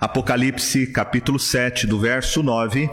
[0.00, 2.88] Apocalipse capítulo 7, do verso 9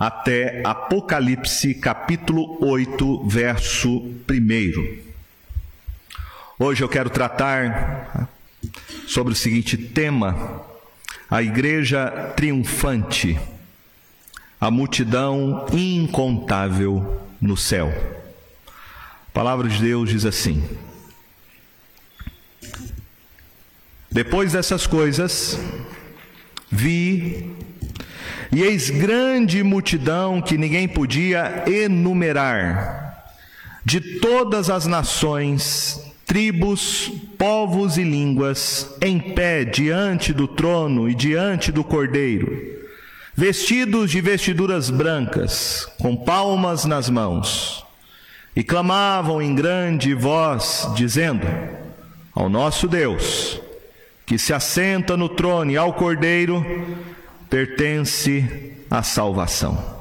[0.00, 5.02] até Apocalipse capítulo 8, verso 1.
[6.58, 8.30] Hoje eu quero tratar
[9.06, 10.62] sobre o seguinte tema:
[11.30, 13.38] a igreja triunfante,
[14.58, 17.92] a multidão incontável no céu.
[19.28, 20.64] A palavra de Deus diz assim:
[24.10, 25.60] Depois dessas coisas,
[26.76, 27.54] Vi,
[28.50, 33.24] e eis grande multidão que ninguém podia enumerar,
[33.84, 41.70] de todas as nações, tribos, povos e línguas, em pé diante do trono e diante
[41.70, 42.60] do cordeiro,
[43.36, 47.86] vestidos de vestiduras brancas, com palmas nas mãos,
[48.56, 51.46] e clamavam em grande voz, dizendo:
[52.34, 53.60] Ao nosso Deus,
[54.26, 56.64] que se assenta no trono e ao Cordeiro,
[57.50, 59.94] pertence a salvação.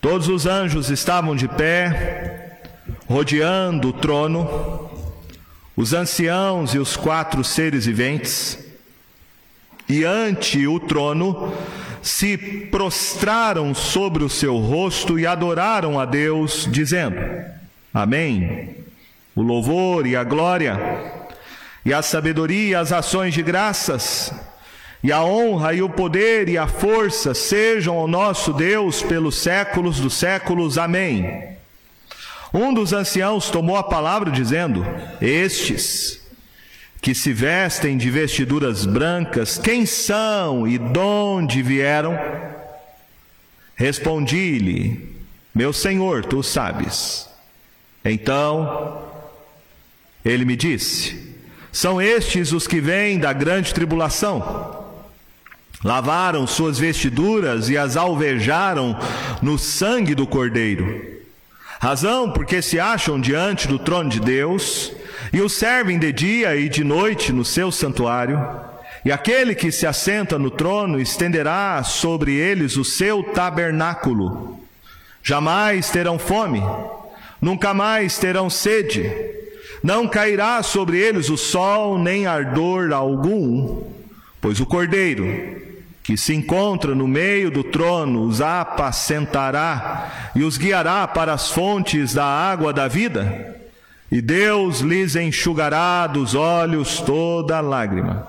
[0.00, 2.60] Todos os anjos estavam de pé,
[3.08, 4.90] rodeando o trono,
[5.74, 8.58] os anciãos e os quatro seres viventes,
[9.88, 11.52] e ante o trono
[12.02, 12.36] se
[12.70, 17.16] prostraram sobre o seu rosto e adoraram a Deus, dizendo:
[17.92, 18.76] Amém.
[19.34, 21.25] O louvor e a glória
[21.86, 24.32] e a sabedoria as ações de graças,
[25.04, 30.00] e a honra e o poder e a força sejam ao nosso Deus pelos séculos
[30.00, 30.78] dos séculos.
[30.78, 31.44] Amém.
[32.52, 34.84] Um dos anciãos tomou a palavra dizendo:
[35.20, 36.20] Estes
[37.00, 42.18] que se vestem de vestiduras brancas, quem são e de onde vieram?
[43.76, 45.14] Respondi-lhe:
[45.54, 47.28] Meu senhor, tu sabes.
[48.04, 49.04] Então
[50.24, 51.25] ele me disse:
[51.76, 54.86] são estes os que vêm da grande tribulação.
[55.84, 58.98] Lavaram suas vestiduras e as alvejaram
[59.42, 61.04] no sangue do Cordeiro.
[61.78, 64.90] Razão porque se acham diante do trono de Deus
[65.30, 68.42] e o servem de dia e de noite no seu santuário.
[69.04, 74.58] E aquele que se assenta no trono estenderá sobre eles o seu tabernáculo.
[75.22, 76.62] Jamais terão fome,
[77.38, 79.35] nunca mais terão sede
[79.82, 83.82] não cairá sobre eles o sol, nem ardor algum,
[84.40, 85.26] pois o cordeiro,
[86.02, 92.14] que se encontra no meio do trono, os apacentará e os guiará para as fontes
[92.14, 93.56] da água da vida,
[94.10, 98.28] e Deus lhes enxugará dos olhos toda lágrima.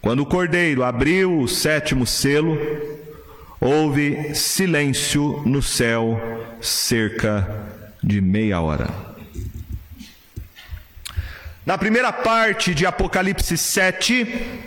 [0.00, 2.56] Quando o cordeiro abriu o sétimo selo,
[3.60, 6.20] houve silêncio no céu
[6.60, 7.66] cerca
[8.02, 9.07] de meia hora.
[11.68, 14.58] Na primeira parte de Apocalipse 7,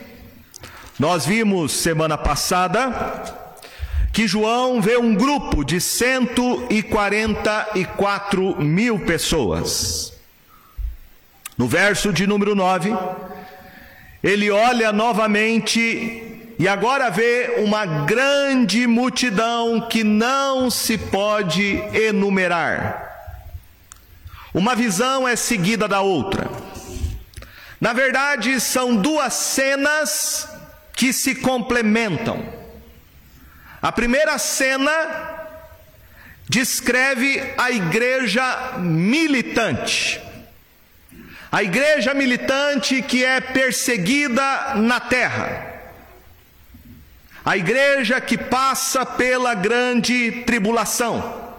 [1.00, 3.50] nós vimos semana passada
[4.14, 10.14] que João vê um grupo de 144 mil pessoas.
[11.58, 12.96] No verso de número 9,
[14.22, 23.10] ele olha novamente e agora vê uma grande multidão que não se pode enumerar.
[24.54, 26.71] Uma visão é seguida da outra.
[27.82, 30.48] Na verdade, são duas cenas
[30.94, 32.48] que se complementam.
[33.82, 34.92] A primeira cena
[36.48, 40.22] descreve a igreja militante.
[41.52, 45.66] A igreja militante que é perseguida na terra.
[47.44, 51.52] A igreja que passa pela grande tribulação.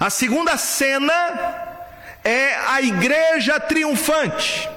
[0.00, 1.12] A segunda cena
[2.24, 4.71] é a igreja triunfante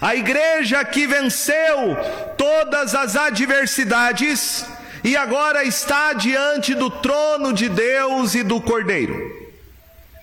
[0.00, 1.96] a igreja que venceu
[2.36, 4.64] todas as adversidades
[5.02, 9.36] e agora está diante do trono de Deus e do Cordeiro.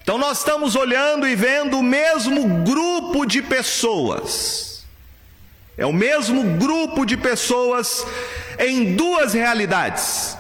[0.02, 4.86] Então nós estamos olhando e vendo o mesmo grupo de pessoas.
[5.78, 8.06] É o mesmo grupo de pessoas
[8.60, 10.38] em duas realidades,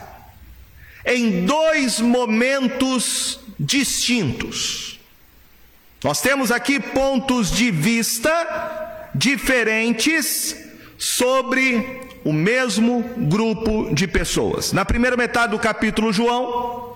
[1.05, 4.99] em dois momentos distintos.
[6.03, 8.84] Nós temos aqui pontos de vista
[9.15, 10.55] diferentes
[10.97, 14.73] sobre o mesmo grupo de pessoas.
[14.73, 16.95] Na primeira metade do capítulo, João,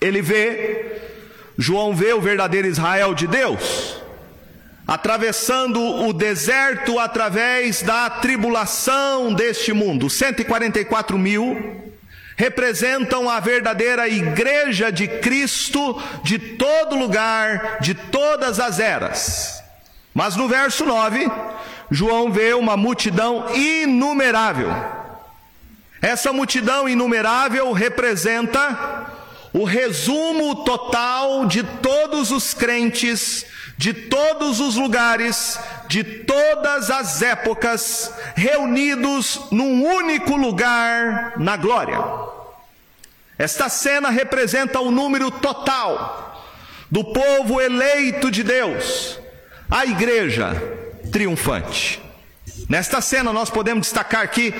[0.00, 1.00] ele vê,
[1.56, 4.00] João vê o verdadeiro Israel de Deus,
[4.86, 10.08] atravessando o deserto através da tribulação deste mundo.
[10.08, 11.84] 144 mil
[12.36, 19.57] representam a verdadeira igreja de Cristo de todo lugar, de todas as eras.
[20.18, 21.30] Mas no verso 9,
[21.92, 24.68] João vê uma multidão inumerável.
[26.02, 29.12] Essa multidão inumerável representa
[29.52, 35.56] o resumo total de todos os crentes, de todos os lugares,
[35.86, 41.96] de todas as épocas, reunidos num único lugar na glória.
[43.38, 46.44] Esta cena representa o número total
[46.90, 49.20] do povo eleito de Deus,
[49.70, 50.54] a igreja
[51.12, 52.00] triunfante.
[52.68, 54.52] Nesta cena nós podemos destacar aqui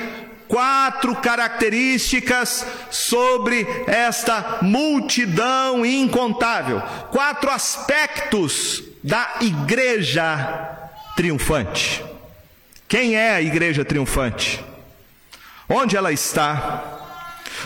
[0.46, 12.04] quatro características sobre esta multidão incontável, quatro aspectos da igreja triunfante.
[12.88, 14.64] Quem é a igreja triunfante?
[15.68, 16.82] Onde ela está?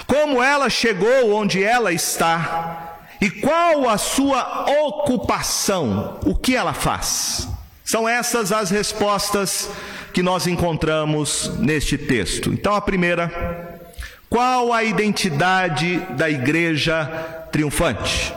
[0.06, 2.92] Como ela chegou onde ela está?
[3.23, 6.19] E qual a sua ocupação?
[6.27, 7.47] O que ela faz?
[7.85, 9.71] São essas as respostas
[10.13, 12.53] que nós encontramos neste texto.
[12.53, 13.81] Então, a primeira,
[14.29, 17.05] qual a identidade da igreja
[17.53, 18.35] triunfante?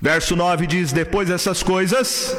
[0.00, 2.36] Verso 9 diz: Depois dessas coisas,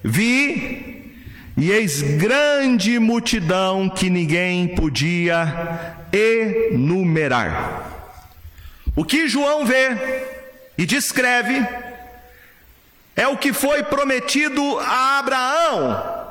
[0.00, 1.12] vi
[1.56, 7.91] e eis grande multidão que ninguém podia enumerar.
[8.94, 9.88] O que João vê
[10.76, 11.66] e descreve
[13.16, 16.22] é o que foi prometido a Abraão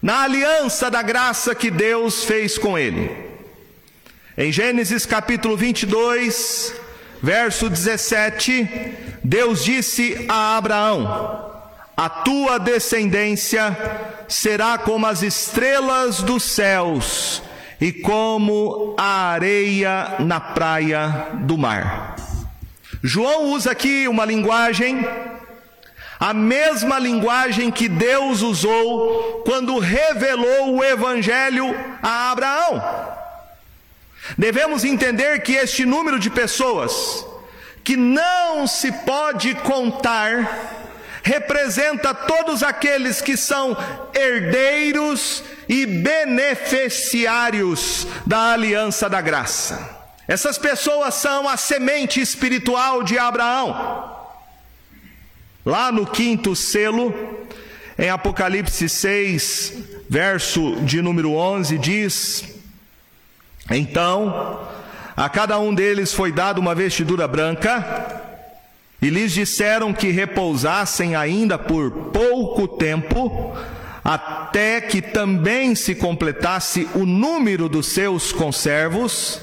[0.00, 3.10] na aliança da graça que Deus fez com ele.
[4.36, 6.74] Em Gênesis capítulo 22,
[7.22, 11.52] verso 17, Deus disse a Abraão:
[11.94, 13.76] A tua descendência
[14.26, 17.42] será como as estrelas dos céus
[17.82, 22.14] e como a areia na praia do mar.
[23.02, 25.04] João usa aqui uma linguagem
[26.20, 32.80] a mesma linguagem que Deus usou quando revelou o Evangelho a Abraão.
[34.38, 37.26] Devemos entender que este número de pessoas,
[37.82, 40.81] que não se pode contar,
[41.22, 43.76] representa todos aqueles que são
[44.14, 50.00] herdeiros e beneficiários da aliança da graça.
[50.26, 54.10] Essas pessoas são a semente espiritual de Abraão.
[55.64, 57.14] Lá no quinto selo,
[57.98, 59.74] em Apocalipse 6,
[60.08, 62.44] verso de número 11, diz:
[63.70, 64.66] Então,
[65.16, 68.21] a cada um deles foi dada uma vestidura branca,
[69.02, 73.52] e lhes disseram que repousassem ainda por pouco tempo,
[74.04, 79.42] até que também se completasse o número dos seus conservos,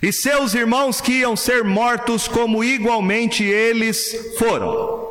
[0.00, 5.10] e seus irmãos que iam ser mortos, como igualmente eles foram.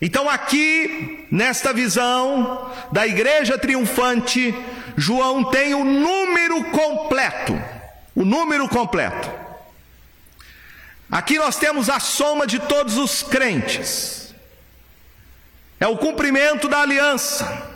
[0.00, 4.54] Então, aqui, nesta visão da igreja triunfante,
[4.96, 7.60] João tem o número completo.
[8.14, 9.43] O número completo.
[11.14, 14.34] Aqui nós temos a soma de todos os crentes.
[15.78, 17.70] É o cumprimento da aliança.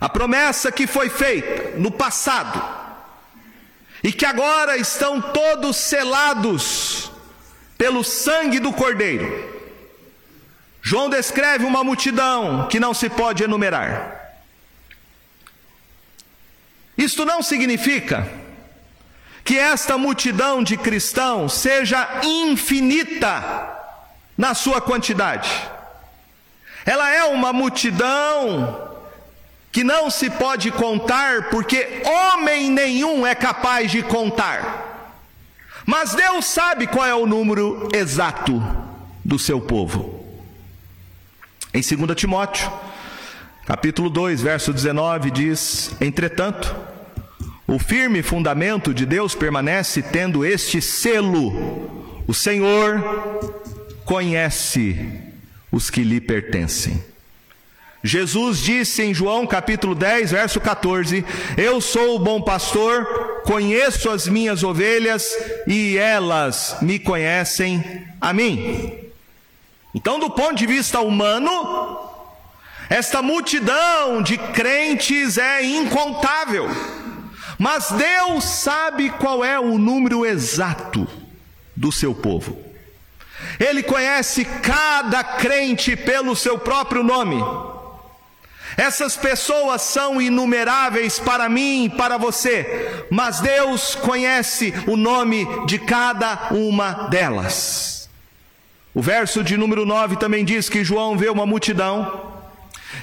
[0.00, 2.62] A promessa que foi feita no passado
[4.04, 7.10] e que agora estão todos selados
[7.76, 9.26] pelo sangue do Cordeiro.
[10.80, 14.32] João descreve uma multidão que não se pode enumerar.
[16.96, 18.43] Isto não significa
[19.44, 23.74] que esta multidão de cristãos seja infinita
[24.36, 25.50] na sua quantidade.
[26.86, 28.90] Ela é uma multidão
[29.70, 35.10] que não se pode contar, porque homem nenhum é capaz de contar.
[35.84, 38.62] Mas Deus sabe qual é o número exato
[39.22, 40.24] do seu povo.
[41.72, 42.72] Em 2 Timóteo,
[43.66, 46.74] capítulo 2, verso 19, diz: Entretanto,
[47.66, 53.02] o firme fundamento de Deus permanece tendo este selo: o Senhor
[54.04, 55.08] conhece
[55.72, 57.02] os que lhe pertencem.
[58.06, 61.24] Jesus disse em João capítulo 10, verso 14:
[61.56, 65.26] Eu sou o bom pastor, conheço as minhas ovelhas
[65.66, 68.92] e elas me conhecem a mim.
[69.94, 71.98] Então, do ponto de vista humano,
[72.90, 76.68] esta multidão de crentes é incontável.
[77.58, 81.06] Mas Deus sabe qual é o número exato
[81.74, 82.58] do seu povo.
[83.58, 87.42] Ele conhece cada crente pelo seu próprio nome.
[88.76, 95.78] Essas pessoas são inumeráveis para mim e para você, mas Deus conhece o nome de
[95.78, 98.08] cada uma delas.
[98.92, 102.33] O verso de número 9 também diz que João vê uma multidão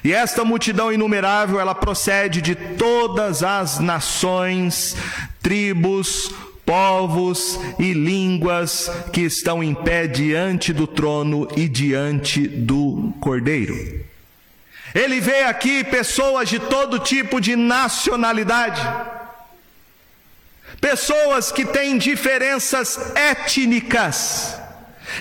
[0.03, 4.95] E esta multidão inumerável, ela procede de todas as nações,
[5.41, 6.31] tribos,
[6.65, 14.05] povos e línguas que estão em pé diante do trono e diante do Cordeiro.
[14.95, 18.81] Ele vê aqui pessoas de todo tipo de nacionalidade,
[20.79, 24.60] pessoas que têm diferenças étnicas,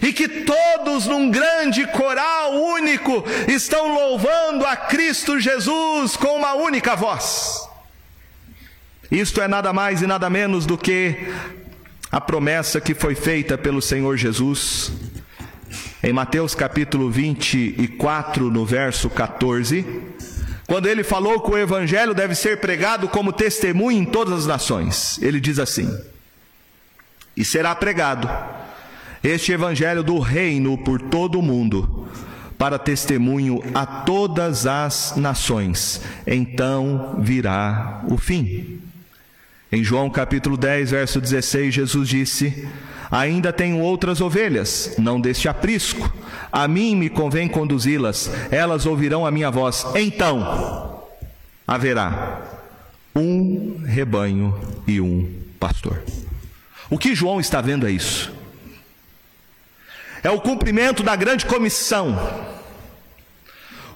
[0.02, 6.94] e que todos num grande coral único estão louvando a Cristo Jesus com uma única
[6.94, 7.68] voz.
[9.10, 11.16] Isto é nada mais e nada menos do que
[12.12, 14.92] a promessa que foi feita pelo Senhor Jesus
[16.02, 19.84] em Mateus capítulo 24, no verso 14,
[20.66, 25.18] quando ele falou que o evangelho deve ser pregado como testemunho em todas as nações.
[25.20, 25.94] Ele diz assim:
[27.36, 28.30] E será pregado
[29.22, 32.08] este evangelho do reino por todo o mundo,
[32.56, 36.00] para testemunho a todas as nações.
[36.26, 38.80] Então virá o fim.
[39.70, 42.68] Em João capítulo 10, verso 16, Jesus disse:
[43.10, 46.12] Ainda tenho outras ovelhas, não deste aprisco.
[46.50, 49.86] A mim me convém conduzi-las, elas ouvirão a minha voz.
[49.94, 51.04] Então
[51.66, 52.42] haverá
[53.14, 56.02] um rebanho e um pastor.
[56.88, 58.39] O que João está vendo é isso
[60.22, 62.16] é o cumprimento da grande comissão.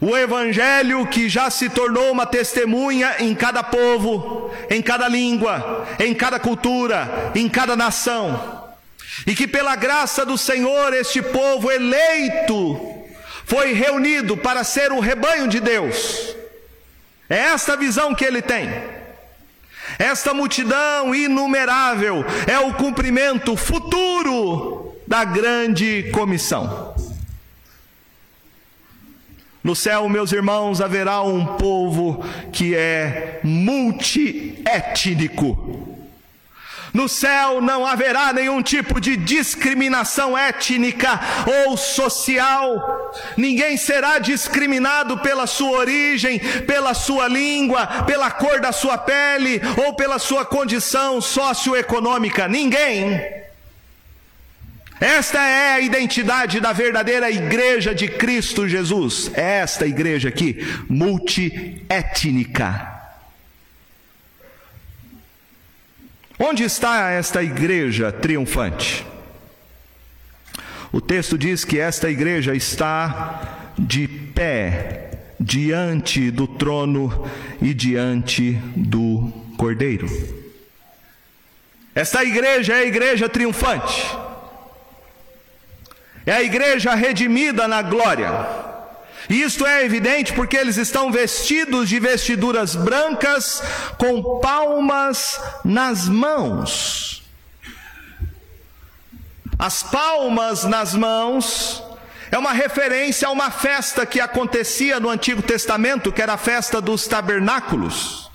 [0.01, 6.15] O Evangelho que já se tornou uma testemunha em cada povo, em cada língua, em
[6.15, 8.65] cada cultura, em cada nação.
[9.27, 12.79] E que pela graça do Senhor, este povo eleito
[13.47, 16.35] foi reunido para ser o rebanho de Deus.
[17.29, 18.69] É esta visão que ele tem.
[19.99, 26.95] Esta multidão inumerável é o cumprimento futuro da grande comissão.
[29.63, 35.89] No céu, meus irmãos, haverá um povo que é multiétnico.
[36.93, 41.19] No céu não haverá nenhum tipo de discriminação étnica
[41.67, 43.13] ou social.
[43.37, 49.95] Ninguém será discriminado pela sua origem, pela sua língua, pela cor da sua pele ou
[49.95, 52.47] pela sua condição socioeconômica.
[52.47, 53.44] Ninguém.
[55.01, 59.31] Esta é a identidade da verdadeira igreja de Cristo Jesus.
[59.35, 60.59] É esta igreja aqui,
[60.89, 62.93] multiétnica.
[66.39, 69.07] Onde está esta igreja triunfante?
[70.93, 75.11] O texto diz que esta igreja está de pé
[75.41, 77.29] diante do trono
[77.61, 80.07] e diante do Cordeiro.
[81.95, 84.24] Esta igreja é a igreja triunfante.
[86.27, 88.31] É a igreja redimida na glória.
[89.29, 93.63] E isto é evidente porque eles estão vestidos de vestiduras brancas,
[93.97, 97.23] com palmas nas mãos.
[99.59, 101.83] As palmas nas mãos
[102.31, 106.81] é uma referência a uma festa que acontecia no Antigo Testamento, que era a festa
[106.81, 108.31] dos tabernáculos.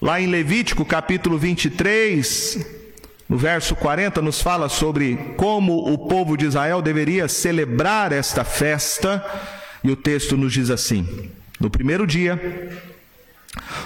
[0.00, 2.77] Lá em Levítico capítulo 23,
[3.28, 9.24] no verso 40 nos fala sobre como o povo de Israel deveria celebrar esta festa,
[9.84, 11.30] e o texto nos diz assim:
[11.60, 12.72] No primeiro dia,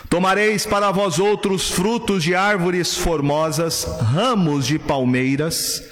[0.08, 5.82] tomareis para vós outros frutos de árvores formosas, ramos de palmeiras,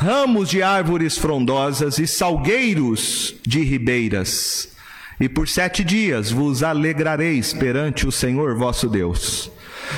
[0.00, 4.70] ramos de árvores frondosas e salgueiros de ribeiras.
[5.18, 9.50] E por sete dias vos alegrareis perante o Senhor vosso Deus.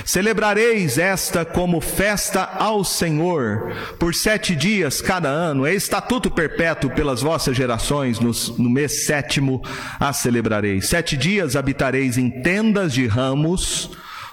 [0.04, 7.21] Celebrareis esta como festa ao Senhor por sete dias cada ano, é estatuto perpétuo pelas
[7.21, 9.62] vossas gerações, no mês sétimo
[9.99, 10.88] a celebrareis.
[10.88, 13.90] Sete dias habitareis em tendas de ramos,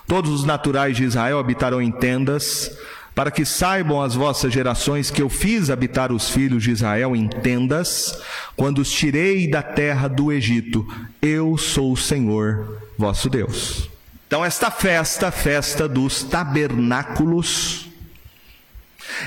[0.08, 2.72] todos os naturais de Israel habitarão em tendas,
[3.14, 7.28] para que saibam as vossas gerações que eu fiz habitar os filhos de Israel em
[7.30, 8.20] tendas,
[8.58, 10.86] quando os tirei da terra do Egito.
[11.22, 13.95] Eu sou o Senhor vosso Deus.
[14.28, 17.88] Então, esta festa, festa dos tabernáculos,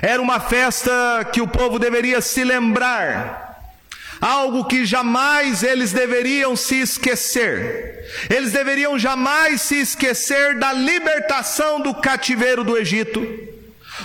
[0.03, 0.91] era uma festa
[1.33, 3.73] que o povo deveria se lembrar,
[4.21, 8.07] algo que jamais eles deveriam se esquecer.
[8.29, 13.58] Eles deveriam jamais se esquecer da libertação do cativeiro do Egito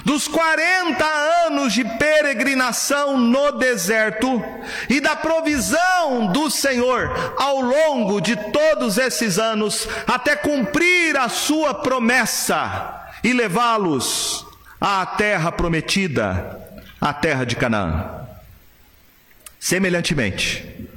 [0.03, 1.05] dos 40
[1.47, 4.43] anos de peregrinação no deserto
[4.89, 11.73] e da provisão do Senhor ao longo de todos esses anos, até cumprir a sua
[11.73, 14.45] promessa e levá-los
[14.79, 16.59] à terra prometida,
[16.99, 18.23] à terra de Canaã.
[19.59, 20.89] Semelhantemente,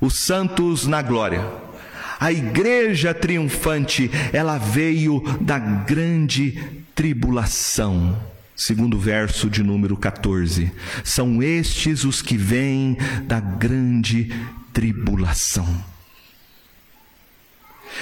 [0.00, 1.44] os santos na glória.
[2.18, 8.18] A igreja triunfante, ela veio da grande tribulação.
[8.56, 10.72] Segundo verso de número 14.
[11.04, 14.34] São estes os que vêm da grande
[14.72, 15.84] tribulação.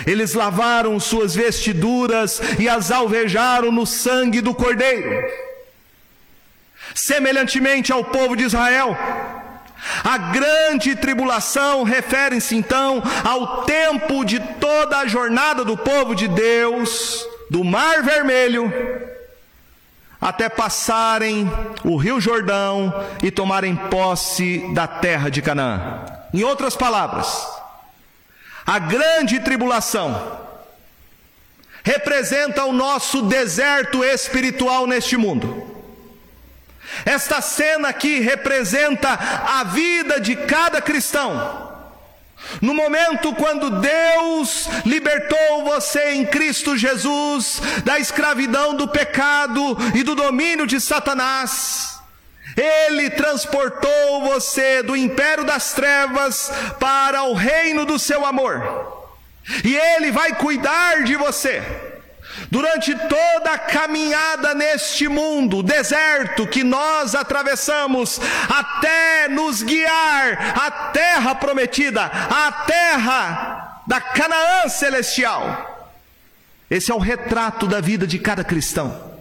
[0.06, 5.10] Eles lavaram suas vestiduras e as alvejaram no sangue do Cordeiro.
[6.94, 8.96] Semelhantemente ao povo de Israel,
[10.04, 17.26] a grande tribulação refere-se então ao tempo de toda a jornada do povo de Deus,
[17.54, 18.68] do Mar Vermelho,
[20.20, 21.49] até passarem
[21.84, 22.92] o Rio Jordão
[23.23, 26.04] e tomarem posse da terra de Canaã.
[26.32, 27.46] Em outras palavras,
[28.66, 30.37] a grande tribulação
[31.84, 35.64] representa o nosso deserto espiritual neste mundo.
[37.04, 41.74] Esta cena aqui representa a vida de cada cristão.
[42.61, 50.14] No momento quando Deus libertou você em Cristo Jesus da escravidão do pecado e do
[50.14, 51.99] domínio de Satanás,
[52.56, 59.08] Ele transportou você do império das trevas para o reino do seu amor.
[59.62, 61.83] E Ele vai cuidar de você
[62.54, 71.34] Durante toda a caminhada neste mundo, deserto que nós atravessamos, até nos guiar à terra
[71.34, 75.90] prometida, à terra da Canaã celestial.
[76.70, 79.18] Esse é o retrato da vida de cada cristão.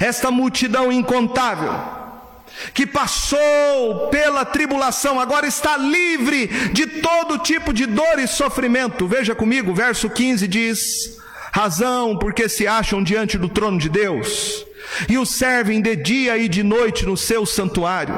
[0.00, 1.78] Esta multidão incontável,
[2.72, 9.06] que passou pela tribulação, agora está livre de todo tipo de dor e sofrimento.
[9.06, 11.20] Veja comigo, verso 15 diz:
[11.52, 14.64] razão porque se acham diante do trono de Deus,
[15.08, 18.14] e o servem de dia e de noite no seu santuário.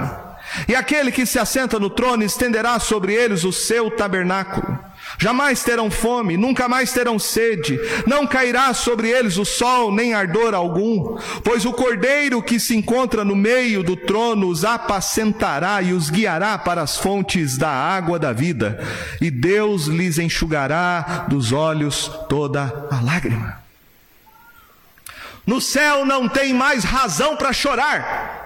[0.68, 4.78] E aquele que se assenta no trono estenderá sobre eles o seu tabernáculo.
[5.18, 10.54] Jamais terão fome, nunca mais terão sede, não cairá sobre eles o sol, nem ardor
[10.54, 16.10] algum, pois o cordeiro que se encontra no meio do trono os apacentará e os
[16.10, 18.82] guiará para as fontes da água da vida,
[19.20, 23.62] e Deus lhes enxugará dos olhos toda a lágrima.
[25.46, 28.43] No céu não tem mais razão para chorar.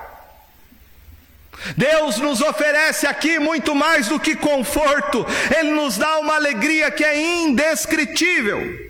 [1.77, 5.27] Deus nos oferece aqui muito mais do que conforto,
[5.59, 8.89] Ele nos dá uma alegria que é indescritível.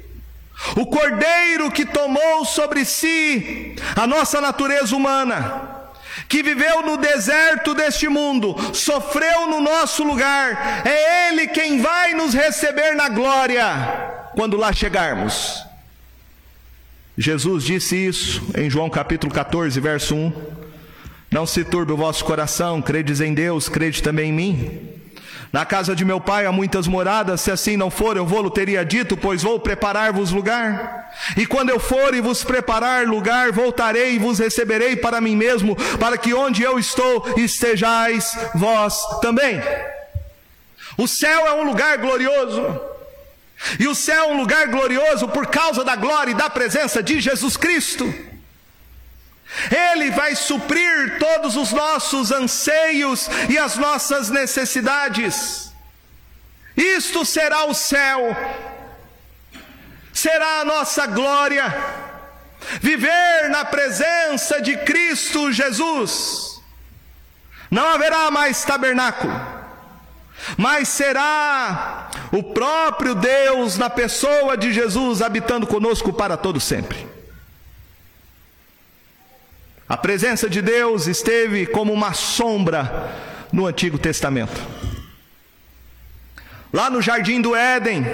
[0.76, 5.62] O Cordeiro que tomou sobre si a nossa natureza humana,
[6.28, 12.34] que viveu no deserto deste mundo, sofreu no nosso lugar, é Ele quem vai nos
[12.34, 13.64] receber na glória
[14.34, 15.64] quando lá chegarmos.
[17.16, 20.67] Jesus disse isso em João capítulo 14, verso 1.
[21.30, 24.98] Não se turbe o vosso coração, credes em Deus, crede também em mim.
[25.52, 28.84] Na casa de meu pai há muitas moradas, se assim não for, eu vou-lo teria
[28.84, 31.10] dito, pois vou preparar-vos lugar.
[31.36, 35.74] E quando eu for e vos preparar lugar, voltarei e vos receberei para mim mesmo,
[35.98, 39.60] para que onde eu estou estejais vós também.
[40.98, 42.80] O céu é um lugar glorioso.
[43.80, 47.20] E o céu é um lugar glorioso por causa da glória e da presença de
[47.20, 48.12] Jesus Cristo.
[49.70, 55.72] Ele vai suprir todos os nossos anseios e as nossas necessidades.
[56.76, 58.36] Isto será o céu,
[60.12, 61.64] será a nossa glória,
[62.80, 66.60] viver na presença de Cristo Jesus.
[67.70, 69.34] Não haverá mais tabernáculo,
[70.56, 77.17] mas será o próprio Deus na pessoa de Jesus habitando conosco para todo sempre.
[79.88, 83.10] A presença de Deus esteve como uma sombra
[83.50, 84.60] no Antigo Testamento.
[86.70, 88.04] Lá no jardim do Éden,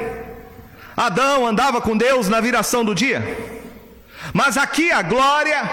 [0.97, 3.21] Adão andava com Deus na viração do dia.
[4.33, 5.69] Mas aqui a glória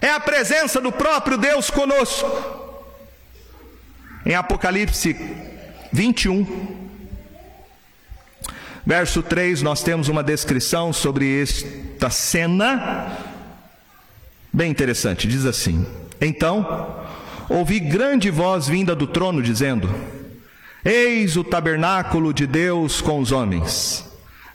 [0.00, 2.30] é a presença do próprio Deus conosco.
[4.24, 5.16] Em Apocalipse
[5.92, 6.90] 21,
[8.86, 13.31] verso 3, nós temos uma descrição sobre esta cena
[14.52, 15.86] Bem interessante, diz assim:
[16.20, 17.00] Então
[17.48, 19.88] ouvi grande voz vinda do trono dizendo:
[20.84, 24.04] Eis o tabernáculo de Deus com os homens.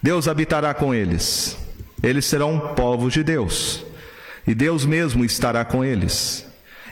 [0.02, 1.58] Deus habitará com eles.
[2.04, 3.84] Eles serão povos de Deus.
[4.46, 6.46] E Deus mesmo estará com eles.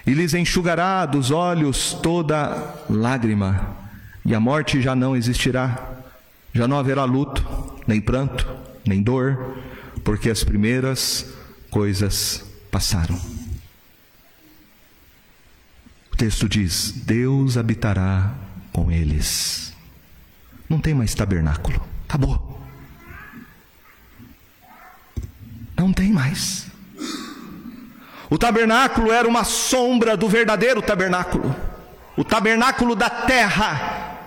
[0.08, 3.76] E lhes enxugará dos olhos toda lágrima.
[4.26, 5.94] E a morte já não existirá.
[6.54, 7.46] Já não haverá luto,
[7.86, 8.48] nem pranto,
[8.86, 9.58] nem dor,
[10.04, 11.28] porque as primeiras
[11.70, 12.45] coisas
[12.76, 13.18] passaram.
[16.12, 18.34] O texto diz: Deus habitará
[18.74, 19.74] com eles.
[20.68, 21.82] Não tem mais tabernáculo.
[22.06, 22.62] Acabou.
[25.78, 26.68] Não tem mais.
[28.30, 31.56] O tabernáculo era uma sombra do verdadeiro tabernáculo.
[32.18, 34.18] O tabernáculo da terra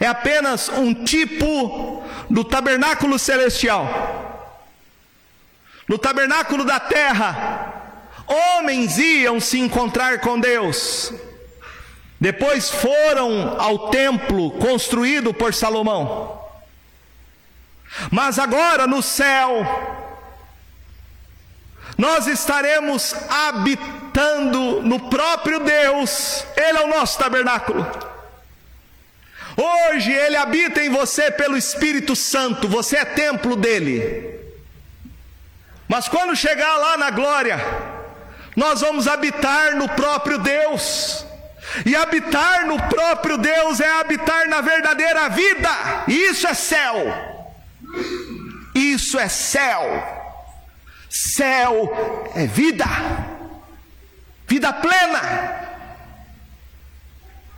[0.00, 4.29] é apenas um tipo do tabernáculo celestial.
[5.90, 11.12] No tabernáculo da terra, homens iam se encontrar com Deus.
[12.20, 16.40] Depois foram ao templo construído por Salomão.
[18.08, 19.66] Mas agora no céu,
[21.98, 27.84] nós estaremos habitando no próprio Deus, Ele é o nosso tabernáculo.
[29.56, 34.39] Hoje Ele habita em você pelo Espírito Santo, você é templo dele.
[35.90, 37.58] Mas quando chegar lá na glória,
[38.54, 41.26] nós vamos habitar no próprio Deus.
[41.84, 45.68] E habitar no próprio Deus é habitar na verdadeira vida.
[46.06, 46.94] Isso é céu.
[48.72, 49.82] Isso é céu.
[51.10, 52.86] Céu é vida,
[54.46, 55.20] vida plena,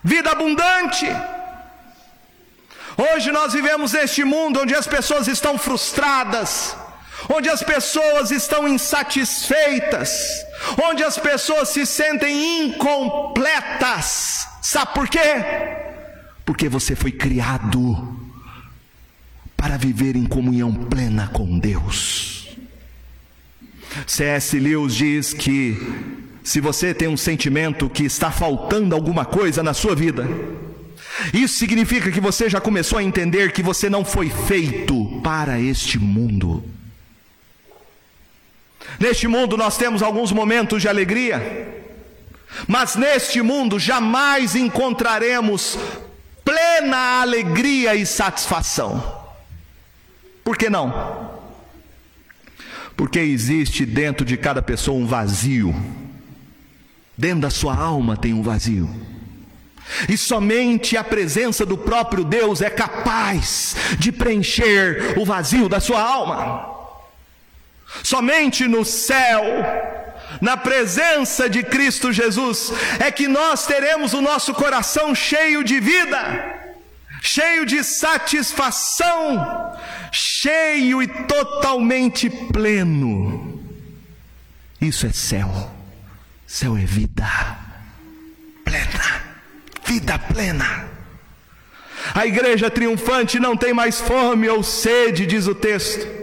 [0.02, 1.06] vida abundante.
[2.96, 6.74] Hoje nós vivemos neste mundo onde as pessoas estão frustradas,
[7.28, 10.44] onde as pessoas estão insatisfeitas,
[10.82, 14.46] onde as pessoas se sentem incompletas.
[14.62, 15.18] Sabe por quê?
[16.44, 18.16] Porque você foi criado
[19.56, 22.56] para viver em comunhão plena com Deus.
[24.06, 24.58] C.S.
[24.58, 25.76] Lewis diz que
[26.42, 30.26] se você tem um sentimento que está faltando alguma coisa na sua vida,
[31.32, 35.98] isso significa que você já começou a entender que você não foi feito para este
[35.98, 36.64] mundo.
[39.02, 41.84] Neste mundo nós temos alguns momentos de alegria,
[42.68, 45.76] mas neste mundo jamais encontraremos
[46.44, 49.02] plena alegria e satisfação.
[50.44, 51.32] Por que não?
[52.96, 55.74] Porque existe dentro de cada pessoa um vazio.
[57.18, 58.88] Dentro da sua alma tem um vazio.
[60.08, 66.00] E somente a presença do próprio Deus é capaz de preencher o vazio da sua
[66.00, 66.71] alma.
[68.02, 69.42] Somente no céu,
[70.40, 76.60] na presença de Cristo Jesus, é que nós teremos o nosso coração cheio de vida
[77.22, 79.78] cheio de satisfação,
[80.10, 83.62] cheio e totalmente pleno.
[84.80, 85.70] Isso é céu.
[86.44, 87.24] Céu é vida
[88.64, 89.22] plena,
[89.86, 90.88] vida plena.
[92.14, 96.21] A igreja triunfante não tem mais fome ou sede, diz o texto.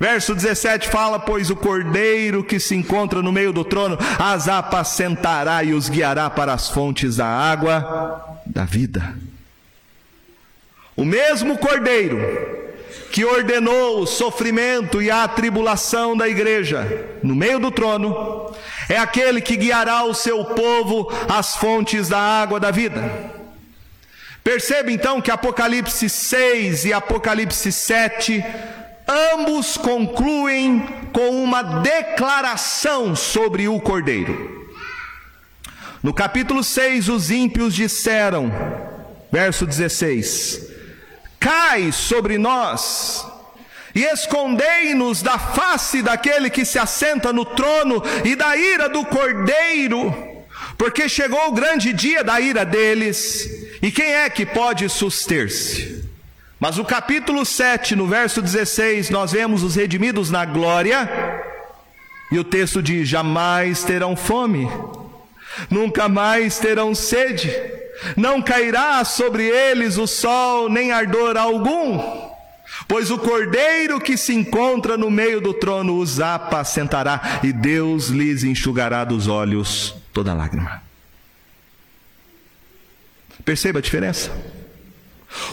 [0.00, 5.62] Verso 17 fala: Pois o cordeiro que se encontra no meio do trono as apacentará
[5.62, 9.14] e os guiará para as fontes da água da vida.
[10.96, 12.18] O mesmo Cordeiro
[13.10, 16.86] que ordenou o sofrimento e a tribulação da igreja
[17.22, 18.54] no meio do trono,
[18.88, 23.02] é aquele que guiará o seu povo às fontes da água da vida.
[24.44, 28.44] Perceba então que Apocalipse 6 e Apocalipse 7
[29.10, 34.68] ambos concluem com uma declaração sobre o Cordeiro.
[36.02, 38.50] No capítulo 6, os ímpios disseram,
[39.30, 40.68] verso 16:
[41.38, 43.26] cai sobre nós,
[43.94, 50.14] e escondei-nos da face daquele que se assenta no trono e da ira do cordeiro,
[50.78, 53.46] porque chegou o grande dia da ira deles,
[53.82, 55.99] e quem é que pode suster-se?
[56.60, 61.08] Mas o capítulo 7, no verso 16, nós vemos os redimidos na glória,
[62.30, 64.68] e o texto diz: jamais terão fome,
[65.70, 67.50] nunca mais terão sede
[68.16, 71.98] não cairá sobre eles o sol, nem ardor algum,
[72.88, 78.44] pois o cordeiro que se encontra no meio do trono os apacentará, e Deus lhes
[78.44, 80.82] enxugará dos olhos toda lágrima.
[83.44, 84.30] Perceba a diferença?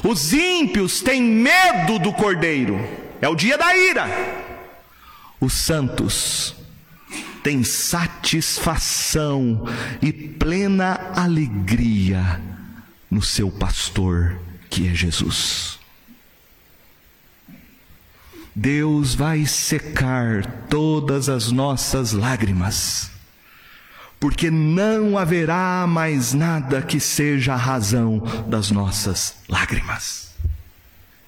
[0.03, 2.77] Os ímpios têm medo do cordeiro,
[3.21, 4.07] é o dia da ira.
[5.39, 6.55] Os santos
[7.43, 9.63] tem satisfação
[10.01, 12.41] e plena alegria
[13.09, 14.37] no seu pastor,
[14.69, 15.79] que é Jesus.
[18.53, 23.11] Deus vai secar todas as nossas lágrimas,
[24.19, 30.33] porque não haverá mais nada que seja a razão das nossas lágrimas.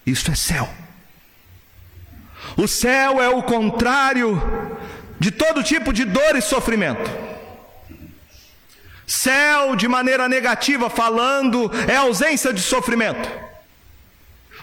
[0.05, 0.69] Isto é céu.
[2.57, 4.41] O céu é o contrário
[5.19, 7.09] de todo tipo de dor e sofrimento.
[9.05, 13.29] Céu, de maneira negativa falando, é ausência de sofrimento.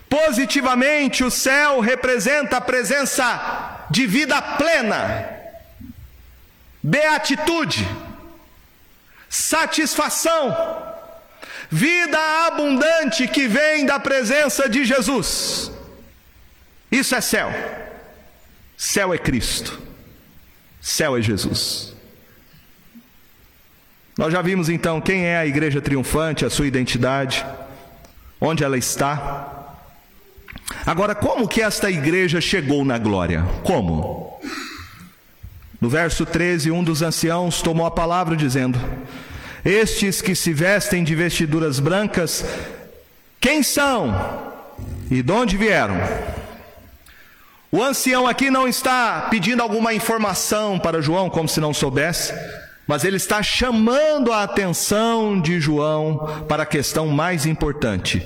[0.08, 5.28] Positivamente, o céu representa a presença de vida plena,
[6.82, 7.86] beatitude,
[9.28, 10.54] satisfação,
[11.70, 15.70] vida abundante que vem da presença de Jesus.
[16.90, 17.50] Isso é céu.
[18.76, 19.80] Céu é Cristo.
[20.80, 21.94] Céu é Jesus.
[24.16, 27.44] Nós já vimos então quem é a igreja triunfante, a sua identidade,
[28.40, 29.76] onde ela está.
[30.86, 33.44] Agora, como que esta igreja chegou na glória?
[33.62, 34.40] Como?
[35.80, 38.78] No verso 13, um dos anciãos tomou a palavra dizendo:
[39.64, 42.44] Estes que se vestem de vestiduras brancas,
[43.40, 44.54] quem são
[45.10, 45.96] e de onde vieram?
[47.70, 52.32] O ancião aqui não está pedindo alguma informação para João, como se não soubesse,
[52.86, 58.22] mas ele está chamando a atenção de João para a questão mais importante.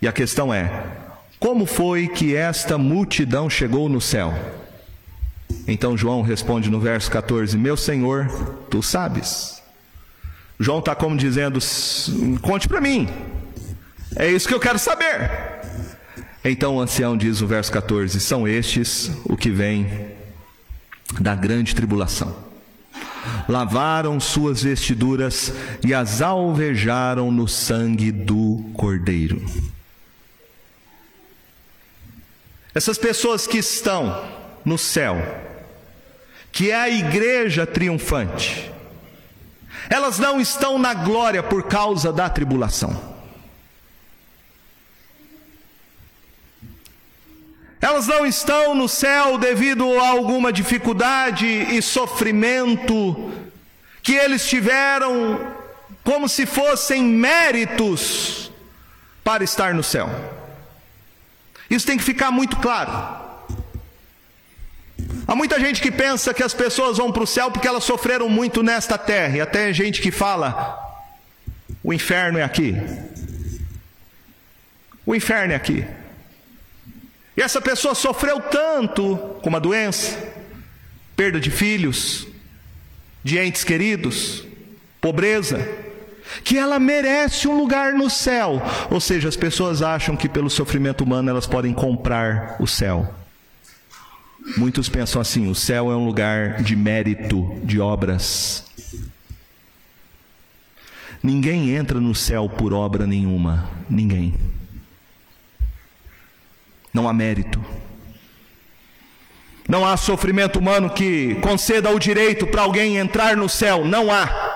[0.00, 0.70] E a questão é:
[1.40, 4.32] como foi que esta multidão chegou no céu?
[5.66, 8.28] Então João responde no verso 14: Meu Senhor,
[8.70, 9.62] tu sabes.
[10.58, 11.58] João está como dizendo:
[12.40, 13.08] Conte para mim,
[14.14, 15.30] é isso que eu quero saber.
[16.44, 20.14] Então o ancião diz no verso 14: São estes o que vem
[21.20, 22.44] da grande tribulação.
[23.48, 25.52] Lavaram suas vestiduras
[25.84, 29.44] e as alvejaram no sangue do Cordeiro.
[32.72, 34.24] Essas pessoas que estão
[34.64, 35.16] no céu,
[36.56, 38.72] que é a igreja triunfante,
[39.90, 43.14] elas não estão na glória por causa da tribulação.
[47.78, 53.30] Elas não estão no céu devido a alguma dificuldade e sofrimento
[54.02, 55.52] que eles tiveram
[56.02, 58.50] como se fossem méritos
[59.22, 60.08] para estar no céu.
[61.68, 63.25] Isso tem que ficar muito claro.
[65.28, 68.28] Há muita gente que pensa que as pessoas vão para o céu porque elas sofreram
[68.28, 70.78] muito nesta terra, e até gente que fala:
[71.82, 72.76] o inferno é aqui.
[75.04, 75.84] O inferno é aqui.
[77.36, 80.16] E essa pessoa sofreu tanto com uma doença,
[81.14, 82.26] perda de filhos,
[83.22, 84.44] de entes queridos,
[85.00, 85.68] pobreza,
[86.42, 88.62] que ela merece um lugar no céu.
[88.90, 93.12] Ou seja, as pessoas acham que pelo sofrimento humano elas podem comprar o céu.
[94.54, 98.64] Muitos pensam assim: o céu é um lugar de mérito, de obras.
[101.22, 104.34] Ninguém entra no céu por obra nenhuma, ninguém
[106.96, 107.62] não há mérito.
[109.68, 114.54] Não há sofrimento humano que conceda o direito para alguém entrar no céu, não há.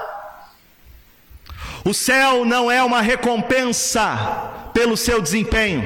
[1.84, 5.82] O céu não é uma recompensa pelo seu desempenho.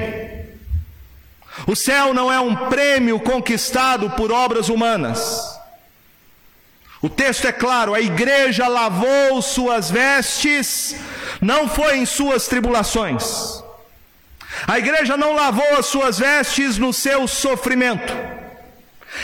[1.65, 5.55] O céu não é um prêmio conquistado por obras humanas.
[7.01, 10.95] O texto é claro: a igreja lavou suas vestes,
[11.41, 13.63] não foi em suas tribulações.
[14.67, 18.13] A igreja não lavou as suas vestes no seu sofrimento.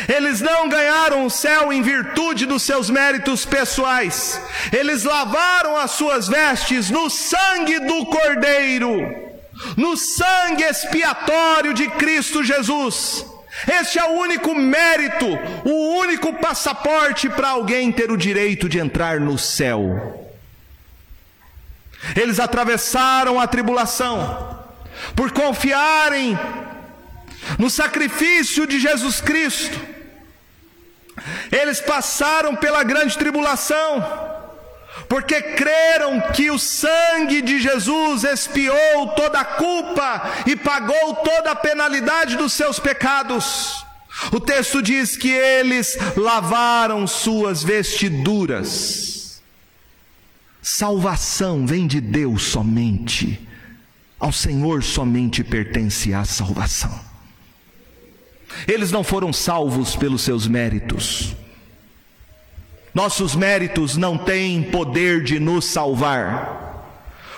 [0.07, 4.39] Eles não ganharam o céu em virtude dos seus méritos pessoais.
[4.71, 9.30] Eles lavaram as suas vestes no sangue do Cordeiro,
[9.77, 13.25] no sangue expiatório de Cristo Jesus.
[13.67, 15.27] Este é o único mérito,
[15.65, 20.31] o único passaporte para alguém ter o direito de entrar no céu.
[22.15, 24.59] Eles atravessaram a tribulação
[25.15, 26.37] por confiarem
[27.57, 29.79] no sacrifício de Jesus Cristo.
[31.51, 34.30] Eles passaram pela grande tribulação,
[35.11, 41.55] porque creram que o sangue de Jesus expiou toda a culpa e pagou toda a
[41.55, 43.85] penalidade dos seus pecados.
[44.31, 49.41] O texto diz que eles lavaram suas vestiduras.
[50.61, 53.45] Salvação vem de Deus somente.
[54.17, 56.97] Ao Senhor somente pertence a salvação.
[58.65, 61.35] Eles não foram salvos pelos seus méritos.
[62.93, 66.89] Nossos méritos não têm poder de nos salvar,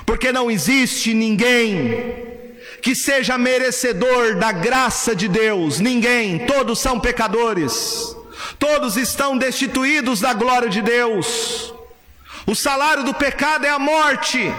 [0.05, 2.31] porque não existe ninguém
[2.81, 8.15] que seja merecedor da graça de Deus, ninguém, todos são pecadores,
[8.57, 11.73] todos estão destituídos da glória de Deus.
[12.45, 14.51] O salário do pecado é a morte,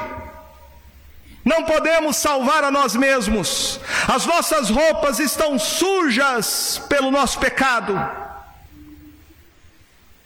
[1.45, 3.79] não podemos salvar a nós mesmos.
[4.09, 8.24] As nossas roupas estão sujas pelo nosso pecado.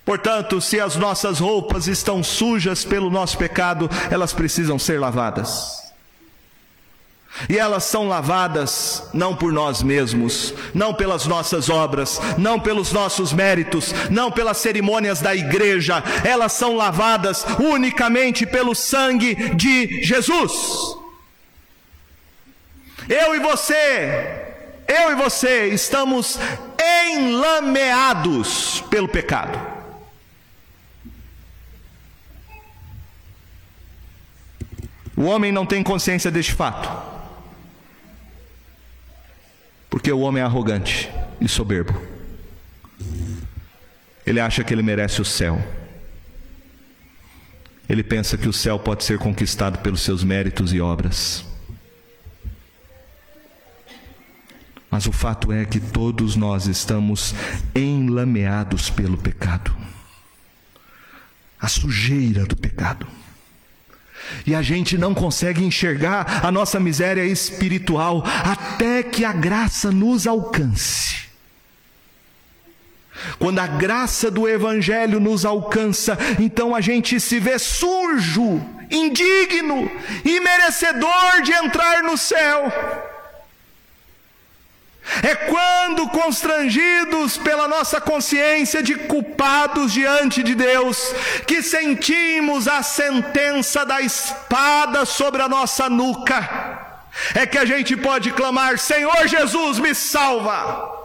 [0.08, 5.82] Portanto, se as nossas roupas estão sujas pelo nosso pecado, elas precisam ser lavadas.
[7.46, 13.34] E elas são lavadas não por nós mesmos, não pelas nossas obras, não pelos nossos
[13.34, 20.96] méritos, não pelas cerimônias da igreja, elas são lavadas unicamente pelo sangue de Jesus.
[23.10, 24.54] Eu e você,
[24.88, 26.38] eu e você estamos
[27.12, 29.67] enlameados pelo pecado.
[35.18, 36.88] O homem não tem consciência deste fato.
[39.90, 42.00] Porque o homem é arrogante e soberbo.
[44.24, 45.60] Ele acha que ele merece o céu.
[47.88, 51.44] Ele pensa que o céu pode ser conquistado pelos seus méritos e obras.
[54.88, 57.34] Mas o fato é que todos nós estamos
[57.74, 59.76] enlameados pelo pecado
[61.60, 63.06] a sujeira do pecado.
[64.46, 70.26] E a gente não consegue enxergar a nossa miséria espiritual até que a graça nos
[70.26, 71.28] alcance.
[73.38, 79.90] Quando a graça do Evangelho nos alcança, então a gente se vê sujo, indigno
[80.24, 82.72] e merecedor de entrar no céu.
[85.22, 91.14] É quando, constrangidos pela nossa consciência de culpados diante de Deus,
[91.46, 96.78] que sentimos a sentença da espada sobre a nossa nuca,
[97.34, 100.96] é que a gente pode clamar: Senhor Jesus, me salva.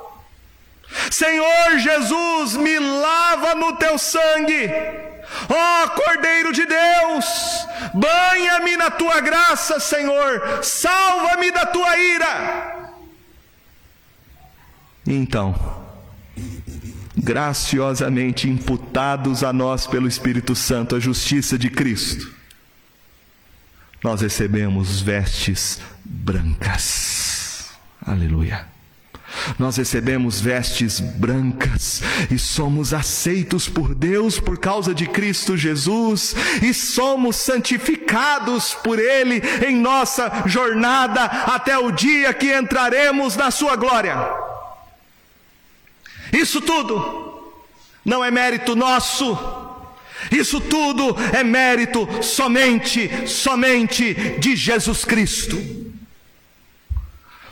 [1.09, 4.69] Senhor Jesus, me lava no teu sangue.
[5.49, 12.72] Ó oh, Cordeiro de Deus, banha-me na tua graça, Senhor, salva-me da tua ira.
[15.05, 15.55] Então,
[17.15, 22.31] graciosamente imputados a nós pelo Espírito Santo a justiça de Cristo,
[24.03, 27.71] nós recebemos vestes brancas.
[28.05, 28.73] Aleluia.
[29.57, 36.73] Nós recebemos vestes brancas e somos aceitos por Deus por causa de Cristo Jesus e
[36.73, 44.42] somos santificados por Ele em nossa jornada até o dia que entraremos na Sua glória.
[46.34, 47.24] Isso tudo
[48.04, 49.38] não é mérito nosso.
[50.32, 55.62] Isso tudo é mérito somente, somente de Jesus Cristo.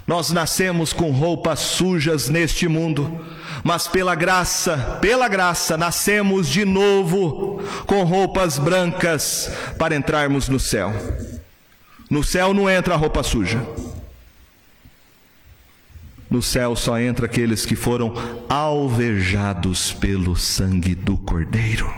[0.08, 3.24] Nós nascemos com roupas sujas neste mundo,
[3.64, 10.92] mas pela graça, pela graça, nascemos de novo com roupas brancas para entrarmos no céu.
[12.10, 13.62] No céu não entra roupa suja.
[16.32, 18.14] No céu só entra aqueles que foram
[18.48, 21.94] alvejados pelo sangue do Cordeiro.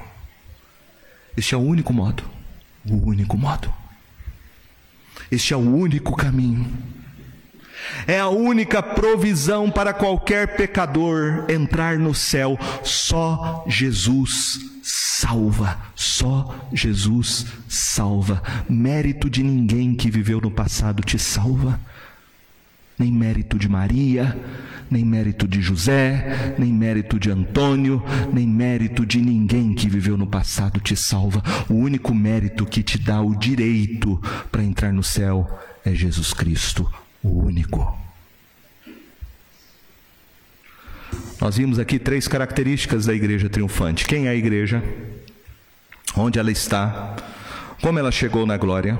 [1.37, 2.23] Este é o único modo,
[2.83, 3.71] o único modo.
[5.31, 6.65] Este é o único caminho.
[8.07, 12.57] É a única provisão para qualquer pecador entrar no céu.
[12.83, 15.79] Só Jesus salva.
[15.93, 18.41] Só Jesus salva.
[18.67, 21.79] Mérito de ninguém que viveu no passado te salva
[22.97, 24.37] nem mérito de Maria,
[24.89, 30.27] nem mérito de José, nem mérito de Antônio, nem mérito de ninguém que viveu no
[30.27, 31.41] passado te salva.
[31.67, 36.91] O único mérito que te dá o direito para entrar no céu é Jesus Cristo,
[37.23, 37.97] o único.
[41.41, 44.83] Nós vimos aqui três características da igreja triunfante: quem é a igreja,
[46.15, 47.15] onde ela está,
[47.81, 48.97] como ela chegou na glória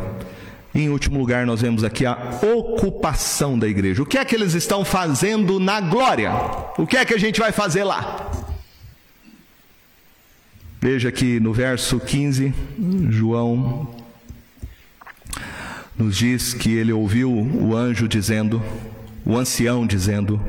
[0.75, 4.01] em último lugar, nós vemos aqui a ocupação da igreja.
[4.01, 6.31] O que é que eles estão fazendo na glória?
[6.77, 8.31] O que é que a gente vai fazer lá?
[10.81, 12.53] Veja aqui no verso 15,
[13.09, 13.87] João
[15.95, 18.61] nos diz que ele ouviu o anjo dizendo,
[19.23, 20.41] o ancião dizendo: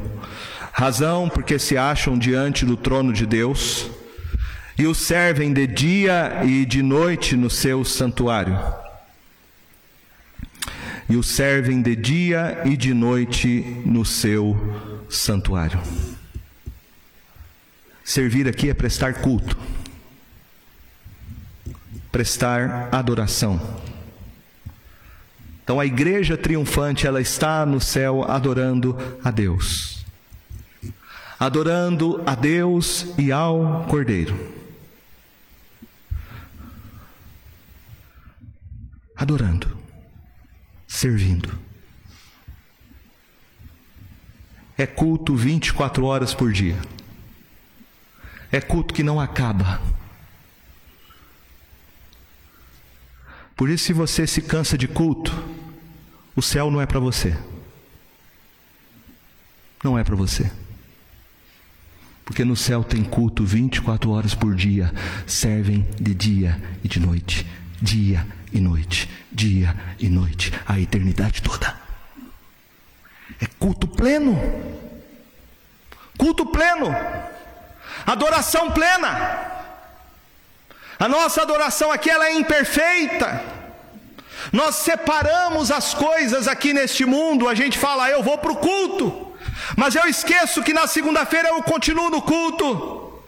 [0.72, 3.90] razão porque se acham diante do trono de Deus
[4.78, 8.58] e o servem de dia e de noite no seu santuário
[11.08, 14.56] e o servem de dia e de noite no seu
[15.08, 15.80] santuário.
[18.04, 19.56] Servir aqui é prestar culto,
[22.10, 23.60] prestar adoração.
[25.62, 30.04] Então a igreja triunfante, ela está no céu adorando a Deus.
[31.40, 34.52] Adorando a Deus e ao Cordeiro.
[39.16, 39.83] Adorando
[40.94, 41.58] servindo.
[44.78, 46.78] É culto 24 horas por dia.
[48.50, 49.82] É culto que não acaba.
[53.56, 55.32] Por isso, se você se cansa de culto,
[56.34, 57.36] o céu não é para você.
[59.82, 60.50] Não é para você.
[62.24, 64.92] Porque no céu tem culto 24 horas por dia,
[65.26, 67.46] servem de dia e de noite,
[67.82, 71.76] dia e noite, dia e noite, a eternidade toda.
[73.40, 74.38] É culto pleno.
[76.16, 76.94] Culto pleno.
[78.06, 79.52] Adoração plena.
[81.00, 83.42] A nossa adoração aqui ela é imperfeita.
[84.52, 89.34] Nós separamos as coisas aqui neste mundo, a gente fala, eu vou para o culto,
[89.76, 93.22] mas eu esqueço que na segunda-feira eu continuo no culto,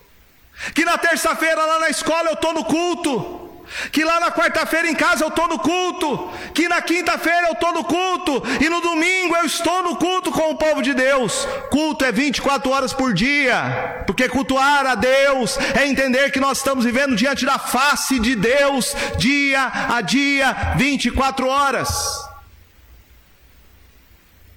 [0.74, 3.46] que na terça-feira lá na escola eu estou no culto,
[3.91, 7.73] que lá na quarta-feira em casa eu estou no culto, que na quinta-feira eu estou
[7.73, 11.47] no culto, e no domingo eu estou no culto com o povo de Deus.
[11.71, 16.85] Culto é 24 horas por dia, porque cultuar a Deus é entender que nós estamos
[16.85, 21.89] vivendo diante da face de Deus, dia a dia, 24 horas.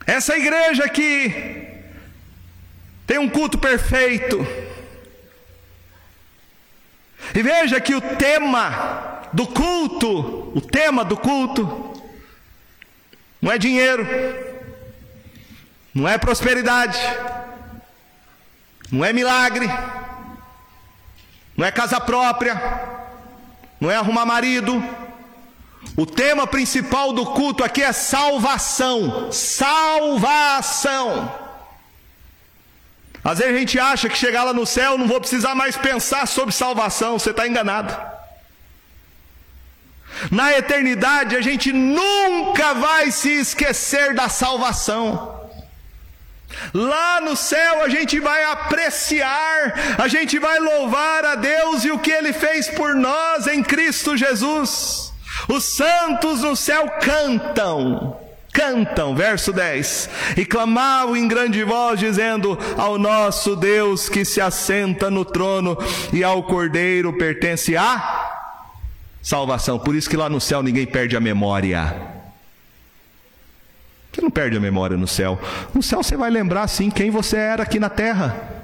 [0.05, 1.67] Essa igreja aqui
[3.05, 4.45] tem um culto perfeito
[7.33, 11.93] e veja que o tema do culto, o tema do culto,
[13.41, 14.05] não é dinheiro,
[15.93, 16.99] não é prosperidade,
[18.91, 19.69] não é milagre,
[21.55, 22.59] não é casa própria,
[23.79, 24.83] não é arrumar marido.
[25.95, 29.31] O tema principal do culto aqui é salvação.
[29.31, 31.38] Salvação.
[33.23, 36.27] Às vezes a gente acha que chegar lá no céu não vou precisar mais pensar
[36.27, 37.95] sobre salvação, você está enganado.
[40.31, 45.37] Na eternidade a gente nunca vai se esquecer da salvação.
[46.73, 51.99] Lá no céu a gente vai apreciar, a gente vai louvar a Deus e o
[51.99, 55.13] que Ele fez por nós em Cristo Jesus.
[55.47, 62.97] Os santos no céu cantam cantam, verso 10, e clamavam em grande voz, dizendo: Ao
[62.97, 65.77] nosso Deus que se assenta no trono
[66.11, 68.29] e ao Cordeiro pertence a
[69.21, 69.79] salvação.
[69.79, 72.19] Por isso que lá no céu ninguém perde a memória.
[74.11, 75.39] Você não perde a memória no céu.
[75.73, 78.59] No céu você vai lembrar sim quem você era aqui na terra.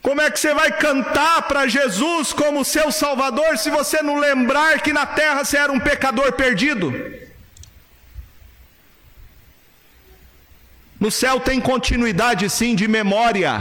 [0.00, 4.80] Como é que você vai cantar para Jesus como seu Salvador se você não lembrar
[4.80, 6.94] que na terra você era um pecador perdido?
[11.00, 13.52] No céu tem continuidade sim de memória.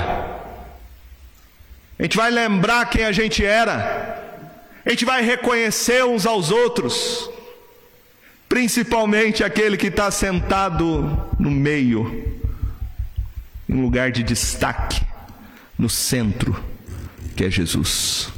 [1.99, 4.23] A gente vai lembrar quem a gente era.
[4.85, 7.29] A gente vai reconhecer uns aos outros.
[8.49, 12.39] Principalmente aquele que está sentado no meio,
[13.67, 15.01] em um lugar de destaque,
[15.77, 16.57] no centro,
[17.35, 18.29] que é Jesus.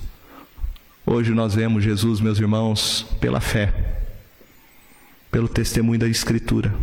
[1.06, 3.74] Hoje nós vemos Jesus, meus irmãos, pela fé,
[5.32, 6.74] pelo testemunho da Escritura.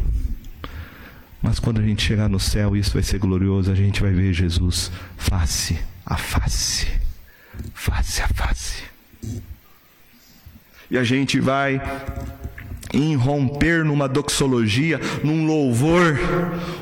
[1.46, 4.32] Mas quando a gente chegar no céu, isso vai ser glorioso, a gente vai ver
[4.32, 6.88] Jesus face a face.
[7.72, 8.82] Face a face.
[10.90, 11.80] E a gente vai
[12.92, 16.18] irromper numa doxologia, num louvor,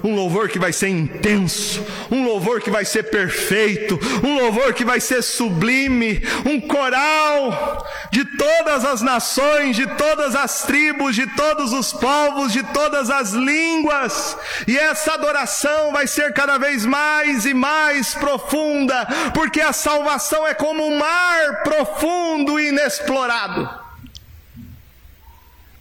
[0.02, 4.84] um louvor que vai ser intenso, um louvor que vai ser perfeito, um louvor que
[4.84, 11.72] vai ser sublime, um coral de todas as nações, de todas as tribos, de todos
[11.72, 14.36] os povos, de todas as línguas,
[14.66, 20.54] e essa adoração vai ser cada vez mais e mais profunda, porque a salvação é
[20.54, 23.83] como um mar profundo e inexplorado.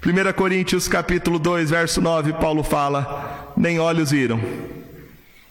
[0.06, 4.38] 1 Coríntios capítulo 2, verso 9, Paulo fala: nem olhos viram,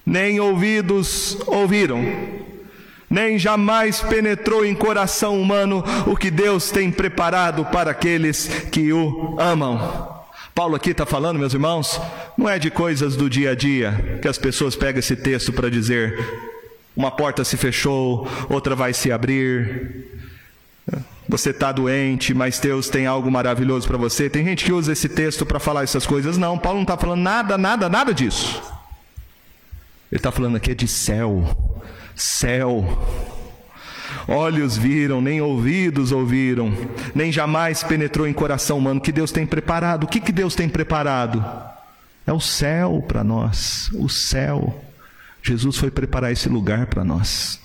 [0.05, 2.05] nem ouvidos ouviram,
[3.09, 9.37] nem jamais penetrou em coração humano o que Deus tem preparado para aqueles que o
[9.41, 10.13] amam.
[10.55, 11.99] Paulo aqui está falando, meus irmãos,
[12.37, 15.71] não é de coisas do dia a dia que as pessoas pegam esse texto para
[15.71, 16.15] dizer:
[16.95, 20.13] uma porta se fechou, outra vai se abrir,
[21.33, 24.28] você está doente, mas Deus tem algo maravilhoso para você.
[24.28, 26.37] Tem gente que usa esse texto para falar essas coisas.
[26.37, 28.62] Não, Paulo não está falando nada, nada, nada disso.
[30.11, 31.57] Ele está falando aqui é de céu.
[32.14, 32.87] Céu.
[34.28, 36.70] Olhos viram, nem ouvidos ouviram,
[37.14, 39.01] nem jamais penetrou em coração humano.
[39.01, 40.05] Que Deus tem preparado?
[40.05, 41.43] O que, que Deus tem preparado?
[42.26, 43.91] É o céu para nós.
[43.95, 44.85] O céu.
[45.43, 47.62] Jesus foi preparar esse lugar para nós.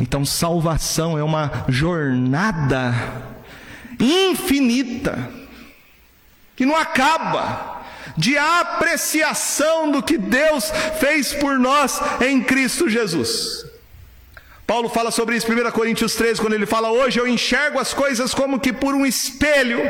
[0.00, 2.94] Então, salvação é uma jornada
[3.98, 5.28] infinita,
[6.56, 7.82] que não acaba,
[8.16, 13.64] de apreciação do que Deus fez por nós em Cristo Jesus.
[14.66, 17.94] Paulo fala sobre isso em 1 Coríntios 13, quando ele fala: Hoje eu enxergo as
[17.94, 19.80] coisas como que por um espelho.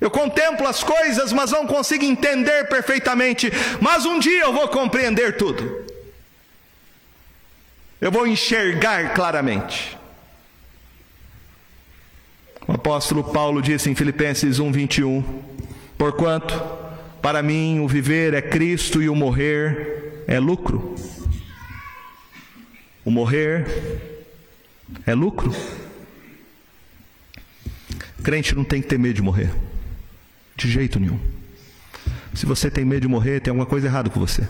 [0.00, 3.50] Eu contemplo as coisas, mas não consigo entender perfeitamente.
[3.80, 5.83] Mas um dia eu vou compreender tudo.
[8.04, 9.96] Eu vou enxergar claramente.
[12.68, 15.24] O apóstolo Paulo disse em Filipenses 1:21:
[15.96, 16.54] Porquanto
[17.22, 20.94] para mim o viver é Cristo e o morrer é lucro.
[23.06, 23.66] O morrer
[25.06, 25.50] é lucro.
[28.22, 29.50] Crente não tem que ter medo de morrer.
[30.54, 31.18] De jeito nenhum.
[32.34, 34.46] Se você tem medo de morrer, tem alguma coisa errada com você.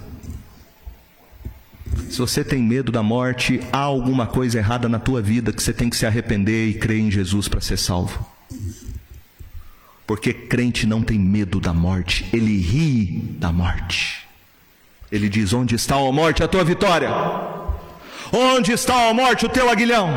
[2.10, 5.72] Se você tem medo da morte, há alguma coisa errada na tua vida que você
[5.72, 8.26] tem que se arrepender e crer em Jesus para ser salvo.
[10.06, 14.26] Porque crente não tem medo da morte, ele ri da morte.
[15.10, 17.10] Ele diz: Onde está a morte, a tua vitória?
[18.32, 20.10] Onde está a morte, o teu aguilhão?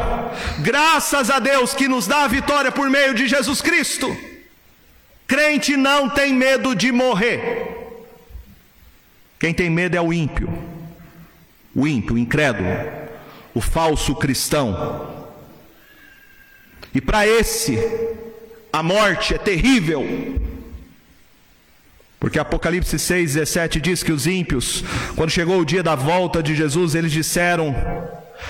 [0.59, 4.15] Graças a Deus que nos dá a vitória por meio de Jesus Cristo.
[5.27, 7.75] Crente não tem medo de morrer.
[9.39, 10.51] Quem tem medo é o ímpio,
[11.77, 12.67] o ímpio, o incrédulo,
[13.53, 15.15] o falso cristão.
[16.91, 17.77] E para esse,
[18.73, 20.03] a morte é terrível.
[22.19, 24.83] Porque Apocalipse 6, 17 diz que os ímpios,
[25.15, 27.75] quando chegou o dia da volta de Jesus, eles disseram: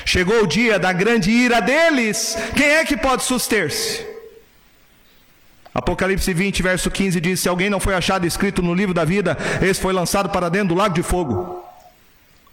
[0.05, 4.07] Chegou o dia da grande ira deles, quem é que pode suster-se?
[5.73, 9.38] Apocalipse 20, verso 15 diz: Se alguém não foi achado escrito no livro da vida,
[9.61, 11.56] esse foi lançado para dentro do lago de fogo.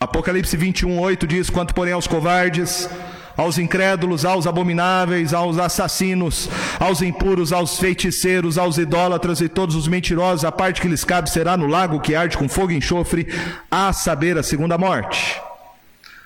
[0.04, 2.90] Apocalipse 21, 8 diz: Quanto porém aos covardes,
[3.34, 9.88] aos incrédulos, aos abomináveis, aos assassinos, aos impuros, aos feiticeiros, aos idólatras e todos os
[9.88, 13.26] mentirosos, a parte que lhes cabe será no lago que arde com fogo e enxofre,
[13.70, 15.40] a saber, a segunda morte.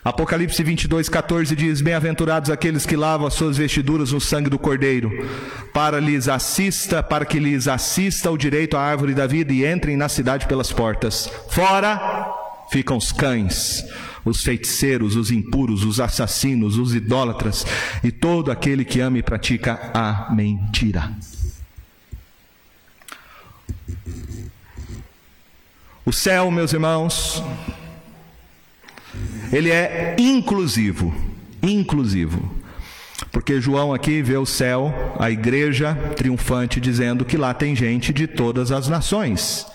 [0.04, 5.24] Apocalipse 22, 14 diz: Bem-aventurados aqueles que lavam as suas vestiduras no sangue do Cordeiro,
[5.72, 9.96] para lhes assista, para que lhes assista o direito à árvore da vida e entrem
[9.96, 11.30] na cidade pelas portas.
[11.48, 12.37] Fora
[12.70, 13.84] ficam os cães
[14.28, 17.66] os feiticeiros, os impuros, os assassinos, os idólatras
[18.02, 21.12] e todo aquele que ama e pratica a mentira.
[26.04, 27.42] O céu, meus irmãos,
[29.52, 31.14] ele é inclusivo,
[31.62, 32.56] inclusivo.
[33.30, 38.26] Porque João aqui vê o céu, a igreja triunfante, dizendo que lá tem gente de
[38.26, 39.66] todas as nações,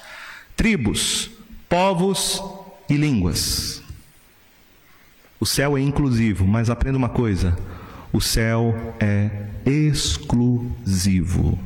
[0.55, 1.29] tribos,
[1.69, 2.41] povos
[2.93, 3.81] e línguas.
[5.39, 7.57] O céu é inclusivo, mas aprenda uma coisa:
[8.11, 9.29] o céu é
[9.65, 11.59] exclusivo.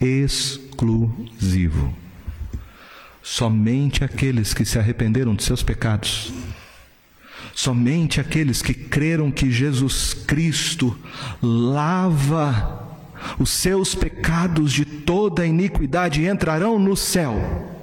[0.00, 1.94] Exclusivo.
[3.22, 6.32] Somente aqueles que se arrependeram de seus pecados,
[7.54, 10.96] somente aqueles que creram que Jesus Cristo
[11.42, 12.86] lava
[13.38, 17.75] os seus pecados de toda iniquidade entrarão no céu.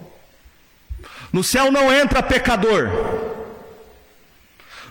[1.34, 2.90] No céu não entra pecador.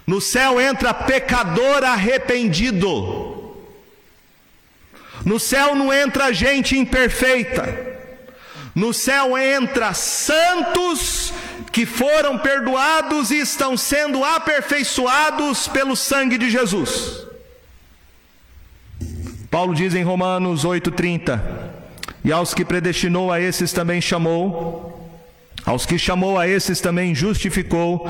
[0.05, 3.55] No céu entra pecador arrependido.
[5.25, 7.93] No céu não entra gente imperfeita.
[8.75, 11.33] No céu entra santos
[11.71, 17.25] que foram perdoados e estão sendo aperfeiçoados pelo sangue de Jesus.
[19.49, 21.41] Paulo diz em Romanos 8:30:
[22.25, 24.92] E aos que predestinou a esses também chamou,
[25.65, 28.09] aos que chamou a esses também justificou,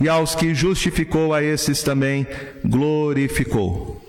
[0.00, 2.26] e aos que justificou a esses também
[2.64, 4.04] glorificou.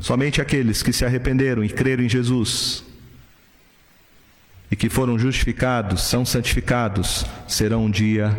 [0.00, 2.84] Somente aqueles que se arrependeram e creram em Jesus
[4.70, 8.36] e que foram justificados, são santificados, serão um dia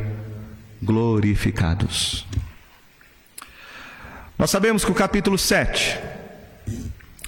[0.81, 2.25] glorificados.
[4.37, 5.97] Nós sabemos que o capítulo 7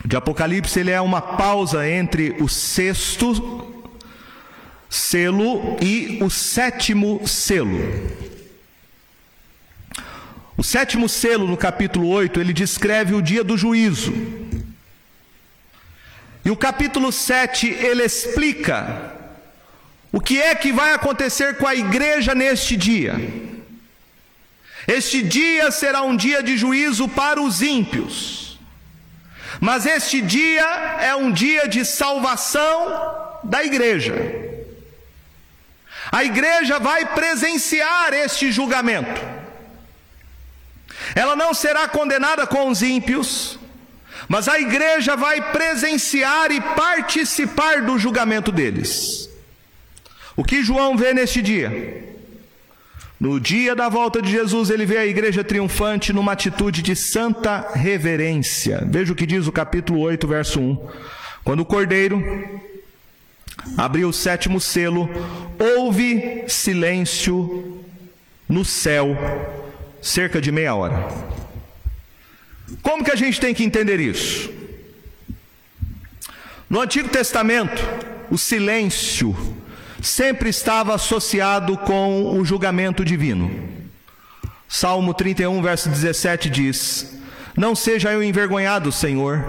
[0.05, 3.68] de Apocalipse ele é uma pausa entre o sexto
[4.89, 7.79] selo e o sétimo selo.
[10.57, 14.11] O sétimo selo, no capítulo 8, ele descreve o dia do juízo.
[16.43, 19.13] E o capítulo 7, ele explica
[20.11, 23.15] o que é que vai acontecer com a igreja neste dia.
[24.87, 28.59] Este dia será um dia de juízo para os ímpios,
[29.61, 30.65] mas este dia
[30.99, 34.48] é um dia de salvação da igreja.
[36.11, 39.21] A igreja vai presenciar este julgamento.
[41.15, 43.59] Ela não será condenada com os ímpios,
[44.27, 49.29] mas a igreja vai presenciar e participar do julgamento deles.
[50.35, 52.07] O que João vê neste dia?
[53.19, 57.71] No dia da volta de Jesus, ele vê a igreja triunfante numa atitude de santa
[57.73, 58.81] reverência.
[58.87, 60.89] Veja o que diz o capítulo 8, verso 1.
[61.43, 62.23] Quando o cordeiro
[63.77, 65.09] abriu o sétimo selo,
[65.59, 67.83] houve silêncio
[68.47, 69.17] no céu,
[70.01, 71.07] cerca de meia hora.
[72.81, 74.51] Como que a gente tem que entender isso?
[76.69, 77.81] No Antigo Testamento,
[78.29, 79.35] o silêncio
[80.01, 83.51] sempre estava associado com o julgamento divino.
[84.67, 87.17] Salmo 31, verso 17 diz:
[87.57, 89.43] Não seja eu envergonhado, Senhor,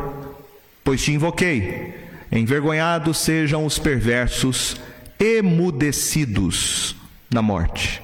[0.83, 2.10] pois te invoquei.
[2.33, 4.77] Envergonhados sejam os perversos,
[5.19, 6.95] emudecidos
[7.33, 8.01] na morte.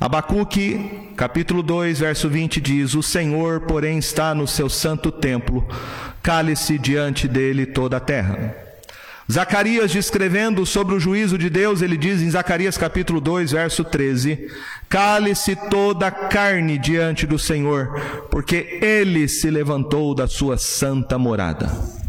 [0.00, 5.66] Abacuque, capítulo 2, verso 20 diz: O Senhor, porém, está no seu santo templo,
[6.22, 8.54] cale-se diante dele toda a terra.
[9.30, 14.48] Zacarias descrevendo sobre o juízo de Deus, ele diz em Zacarias capítulo 2, verso 13:
[14.88, 21.99] Cale-se toda a carne diante do Senhor, porque ele se levantou da sua santa morada.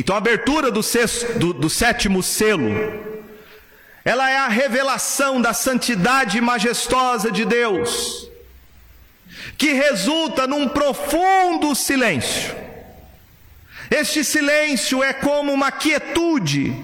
[0.00, 2.70] Então a abertura do, sexto, do, do sétimo selo
[4.02, 8.26] ela é a revelação da santidade majestosa de Deus,
[9.58, 12.56] que resulta num profundo silêncio.
[13.90, 16.74] Este silêncio é como uma quietude,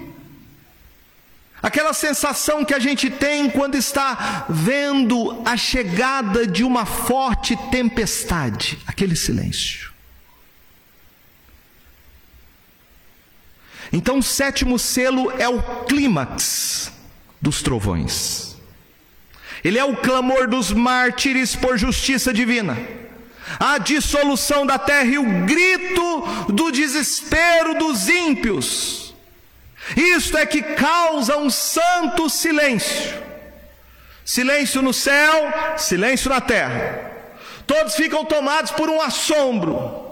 [1.62, 8.78] aquela sensação que a gente tem quando está vendo a chegada de uma forte tempestade,
[8.86, 9.86] aquele silêncio.
[13.93, 16.93] Então, o sétimo selo é o clímax
[17.41, 18.57] dos trovões.
[19.64, 22.76] Ele é o clamor dos mártires por justiça divina,
[23.59, 29.14] a dissolução da terra e o grito do desespero dos ímpios.
[29.97, 33.24] Isto é que causa um santo silêncio.
[34.24, 37.12] Silêncio no céu, silêncio na terra.
[37.66, 40.05] Todos ficam tomados por um assombro.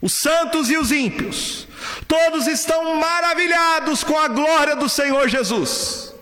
[0.00, 1.66] Os santos e os ímpios.
[2.12, 6.12] Todos estão maravilhados com a glória do Senhor Jesus.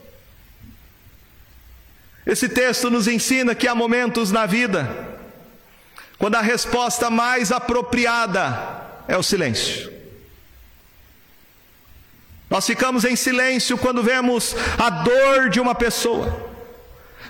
[2.24, 4.88] Esse texto nos ensina que há momentos na vida
[6.16, 8.56] quando a resposta mais apropriada
[9.08, 9.92] é o silêncio.
[12.48, 16.52] Nós ficamos em silêncio quando vemos a dor de uma pessoa.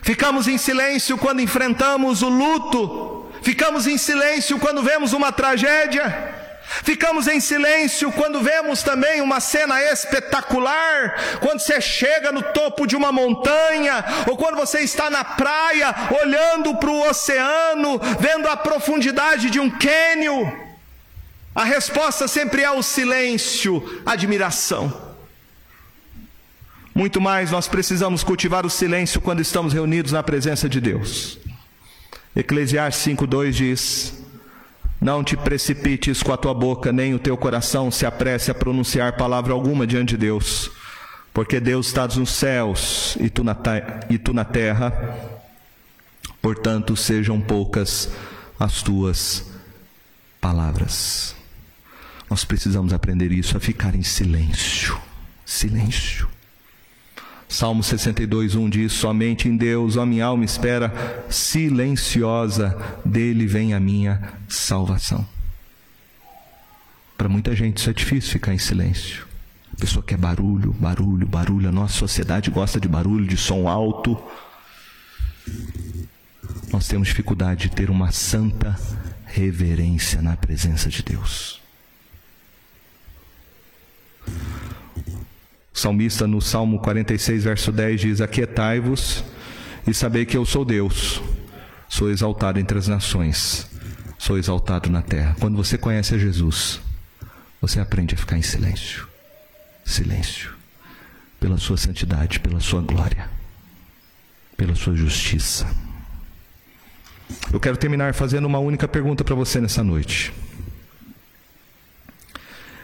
[0.02, 3.32] Ficamos em silêncio quando enfrentamos o luto.
[3.40, 6.39] Ficamos em silêncio quando vemos uma tragédia.
[6.82, 12.94] Ficamos em silêncio quando vemos também uma cena espetacular, quando você chega no topo de
[12.94, 19.50] uma montanha, ou quando você está na praia, olhando para o oceano, vendo a profundidade
[19.50, 20.48] de um cânion.
[21.54, 25.10] A resposta sempre é o silêncio, admiração.
[26.94, 31.38] Muito mais nós precisamos cultivar o silêncio quando estamos reunidos na presença de Deus.
[32.34, 34.19] Eclesiastes 5,2 diz:
[35.00, 39.16] não te precipites com a tua boca, nem o teu coração se apresse a pronunciar
[39.16, 40.70] palavra alguma diante de Deus,
[41.32, 43.56] porque Deus está nos céus e tu na,
[44.10, 44.92] e tu na terra,
[46.42, 48.10] portanto, sejam poucas
[48.58, 49.50] as tuas
[50.40, 51.34] palavras.
[52.28, 54.96] Nós precisamos aprender isso, a ficar em silêncio.
[55.44, 56.28] Silêncio.
[57.50, 63.80] Salmo 62, 1 diz: Somente em Deus, a minha alma espera, silenciosa, dele vem a
[63.80, 65.26] minha salvação.
[67.18, 69.26] Para muita gente isso é difícil ficar em silêncio.
[69.76, 71.68] A pessoa quer barulho, barulho, barulho.
[71.68, 74.16] A nossa sociedade gosta de barulho, de som alto.
[76.72, 78.78] Nós temos dificuldade de ter uma santa
[79.26, 81.60] reverência na presença de Deus.
[85.80, 89.24] O salmista no Salmo 46, verso 10 diz: Aquietai-vos
[89.86, 91.22] e sabei que eu sou Deus,
[91.88, 93.66] sou exaltado entre as nações,
[94.18, 95.34] sou exaltado na terra.
[95.40, 96.82] Quando você conhece a Jesus,
[97.62, 99.08] você aprende a ficar em silêncio.
[99.82, 100.52] Silêncio.
[101.40, 103.30] Pela sua santidade, pela sua glória,
[104.58, 105.66] pela sua justiça.
[107.50, 110.30] Eu quero terminar fazendo uma única pergunta para você nessa noite.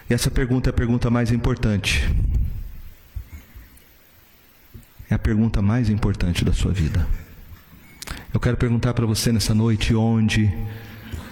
[0.08, 2.02] E essa pergunta é a pergunta mais importante.
[5.08, 7.06] É a pergunta mais importante da sua vida.
[8.34, 10.52] Eu quero perguntar para você nessa noite onde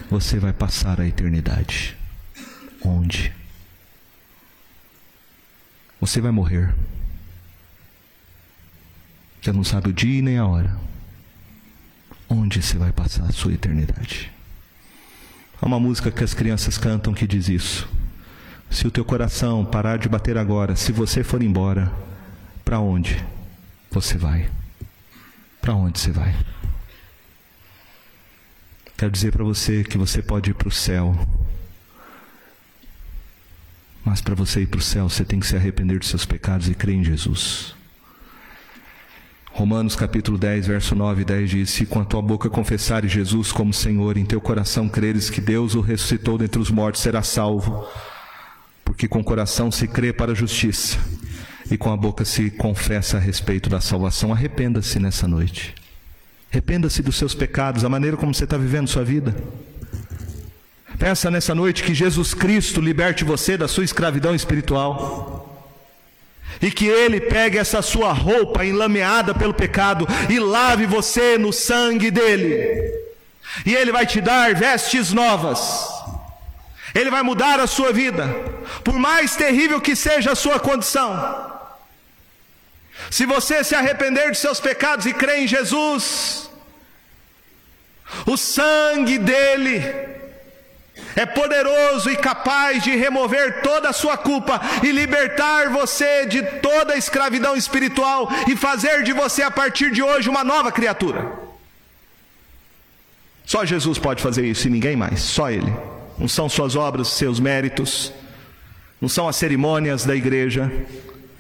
[0.08, 1.96] você vai passar a eternidade.
[2.80, 3.32] Onde?
[6.00, 6.74] Você vai morrer.
[9.42, 10.78] Você não sabe o dia nem a hora.
[12.28, 14.32] Onde você vai passar a sua eternidade?
[15.60, 17.88] Há uma música que as crianças cantam que diz isso.
[18.70, 21.92] Se o teu coração parar de bater agora, se você for embora,
[22.64, 23.24] para onde?
[23.94, 24.50] Você vai?
[25.64, 26.36] para onde você vai?
[28.98, 31.18] Quero dizer para você que você pode ir para o céu.
[34.04, 36.68] Mas para você ir para o céu, você tem que se arrepender dos seus pecados
[36.68, 37.74] e crer em Jesus.
[39.52, 43.50] Romanos capítulo 10, verso 9 e 10 diz: Se com a tua boca confessares Jesus
[43.50, 47.88] como Senhor, em teu coração creres que Deus o ressuscitou dentre os mortos, serás salvo.
[48.84, 50.98] Porque com o coração se crê para a justiça
[51.70, 54.32] e com a boca se confessa a respeito da salvação.
[54.32, 55.74] Arrependa-se nessa noite.
[56.50, 59.34] Arrependa-se dos seus pecados, a maneira como você está vivendo sua vida.
[60.98, 65.40] Peça nessa noite que Jesus Cristo liberte você da sua escravidão espiritual.
[66.62, 72.10] E que Ele pegue essa sua roupa enlameada pelo pecado e lave você no sangue
[72.10, 72.92] dele.
[73.66, 75.88] E Ele vai te dar vestes novas.
[76.94, 78.28] Ele vai mudar a sua vida,
[78.84, 81.53] por mais terrível que seja a sua condição.
[83.14, 86.50] Se você se arrepender de seus pecados e crer em Jesus,
[88.26, 89.78] o sangue dele
[91.14, 96.94] é poderoso e capaz de remover toda a sua culpa e libertar você de toda
[96.94, 101.38] a escravidão espiritual e fazer de você a partir de hoje uma nova criatura.
[103.46, 105.72] Só Jesus pode fazer isso e ninguém mais, só Ele.
[106.18, 108.12] Não são suas obras, seus méritos,
[109.00, 110.68] não são as cerimônias da igreja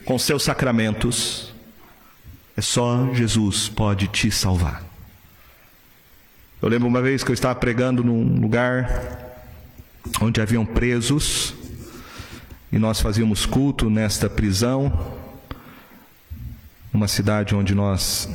[0.04, 1.52] com seus sacramentos.
[2.56, 4.82] É só Jesus pode te salvar.
[6.62, 9.44] Eu lembro uma vez que eu estava pregando num lugar
[10.20, 11.54] onde haviam presos
[12.70, 15.16] e nós fazíamos culto nesta prisão,
[16.92, 18.28] uma cidade onde nós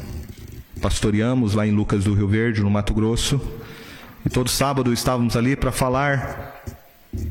[0.82, 3.39] pastoreamos lá em Lucas do Rio Verde, no Mato Grosso.
[4.26, 6.61] E todo sábado estávamos ali para falar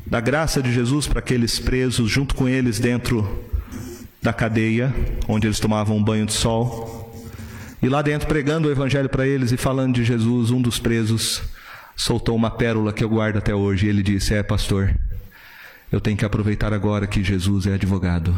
[0.05, 3.47] da graça de Jesus para aqueles presos, junto com eles dentro
[4.21, 4.93] da cadeia,
[5.27, 6.99] onde eles tomavam um banho de sol.
[7.81, 11.41] E lá dentro, pregando o evangelho para eles e falando de Jesus, um dos presos
[11.95, 13.85] soltou uma pérola que eu guardo até hoje.
[13.85, 14.93] E ele disse: É, pastor,
[15.91, 18.37] eu tenho que aproveitar agora que Jesus é advogado,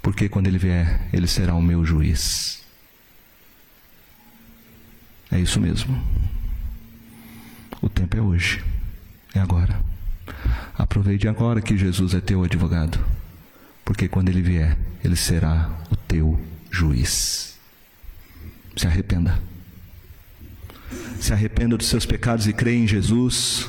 [0.00, 2.62] porque quando ele vier, ele será o meu juiz.
[5.30, 6.00] É isso mesmo.
[7.80, 8.62] O tempo é hoje,
[9.34, 9.80] é agora.
[10.78, 12.98] Aproveite agora que Jesus é teu advogado,
[13.84, 17.58] porque quando ele vier, ele será o teu juiz.
[18.76, 19.38] Se arrependa.
[21.20, 23.68] Se arrependa dos seus pecados e creia em Jesus,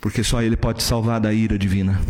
[0.00, 2.00] porque só Ele pode salvar da ira divina.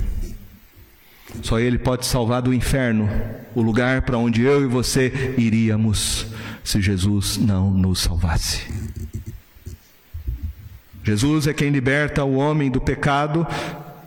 [1.43, 3.09] Só Ele pode salvar do inferno,
[3.55, 6.27] o lugar para onde eu e você iríamos
[6.63, 8.63] se Jesus não nos salvasse.
[11.03, 13.47] Jesus é quem liberta o homem do pecado,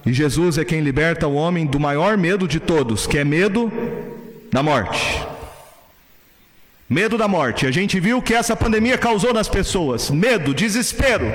[0.05, 3.71] e Jesus é quem liberta o homem do maior medo de todos, que é medo
[4.51, 5.25] da morte.
[6.89, 7.65] Medo da morte.
[7.67, 11.25] A gente viu que essa pandemia causou nas pessoas: medo, desespero.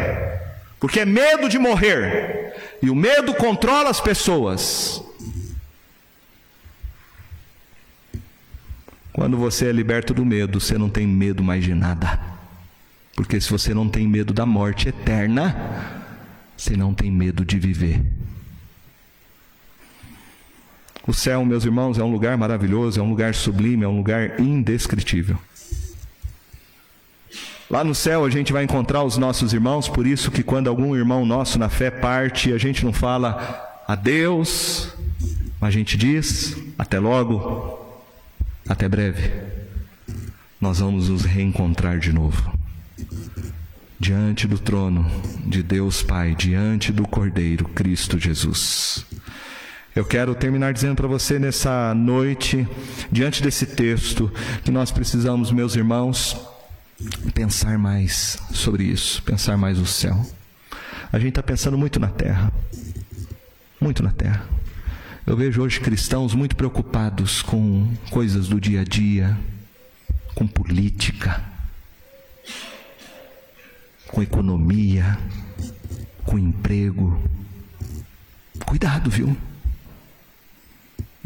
[0.79, 2.55] Porque é medo de morrer.
[2.83, 5.03] E o medo controla as pessoas.
[9.13, 12.21] Quando você é liberto do medo, você não tem medo mais de nada.
[13.15, 15.57] Porque se você não tem medo da morte eterna,
[16.55, 18.16] você não tem medo de viver.
[21.07, 24.41] O céu, meus irmãos, é um lugar maravilhoso, é um lugar sublime, é um lugar
[24.41, 25.39] indescritível.
[27.71, 30.97] Lá no céu a gente vai encontrar os nossos irmãos, por isso que quando algum
[30.97, 34.93] irmão nosso na fé parte, a gente não fala adeus,
[35.61, 37.79] mas a gente diz até logo,
[38.69, 39.33] até breve.
[40.61, 42.53] Nós vamos nos reencontrar de novo.
[43.99, 45.09] Diante do trono
[45.45, 49.05] de Deus Pai, diante do Cordeiro Cristo Jesus.
[49.97, 52.69] Eu quero terminar dizendo para você nessa noite,
[53.11, 54.31] diante desse texto,
[54.63, 56.37] que nós precisamos, meus irmãos,
[57.33, 60.21] pensar mais sobre isso, pensar mais o céu.
[61.11, 62.53] A gente está pensando muito na terra,
[63.81, 64.47] muito na terra.
[65.27, 69.35] Eu vejo hoje cristãos muito preocupados com coisas do dia a dia,
[70.35, 71.43] com política,
[74.09, 75.19] com economia,
[76.23, 77.19] com emprego.
[78.67, 79.35] Cuidado, viu?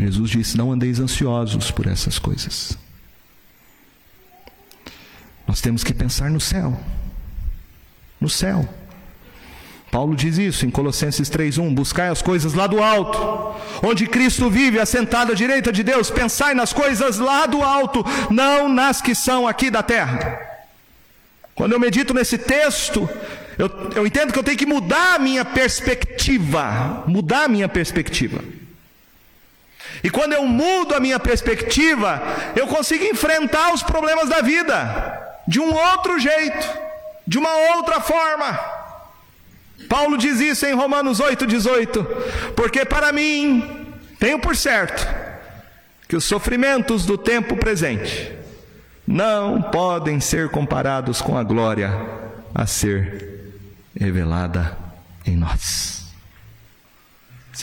[0.00, 2.76] Jesus disse: Não andeis ansiosos por essas coisas.
[5.46, 6.78] Nós temos que pensar no céu.
[8.20, 8.68] No céu.
[9.90, 14.78] Paulo diz isso em Colossenses 3:1, buscai as coisas lá do alto, onde Cristo vive,
[14.78, 19.48] assentado à direita de Deus, pensai nas coisas lá do alto, não nas que são
[19.48, 20.38] aqui da terra.
[21.56, 23.08] Quando eu medito nesse texto,
[23.58, 28.40] eu, eu entendo que eu tenho que mudar a minha perspectiva, mudar a minha perspectiva.
[30.02, 32.22] E quando eu mudo a minha perspectiva,
[32.56, 36.66] eu consigo enfrentar os problemas da vida de um outro jeito,
[37.26, 38.58] de uma outra forma.
[39.88, 43.86] Paulo diz isso em Romanos 8,18: Porque para mim,
[44.18, 45.06] tenho por certo,
[46.08, 48.32] que os sofrimentos do tempo presente
[49.06, 51.90] não podem ser comparados com a glória
[52.54, 53.54] a ser
[53.98, 54.76] revelada
[55.26, 55.99] em nós.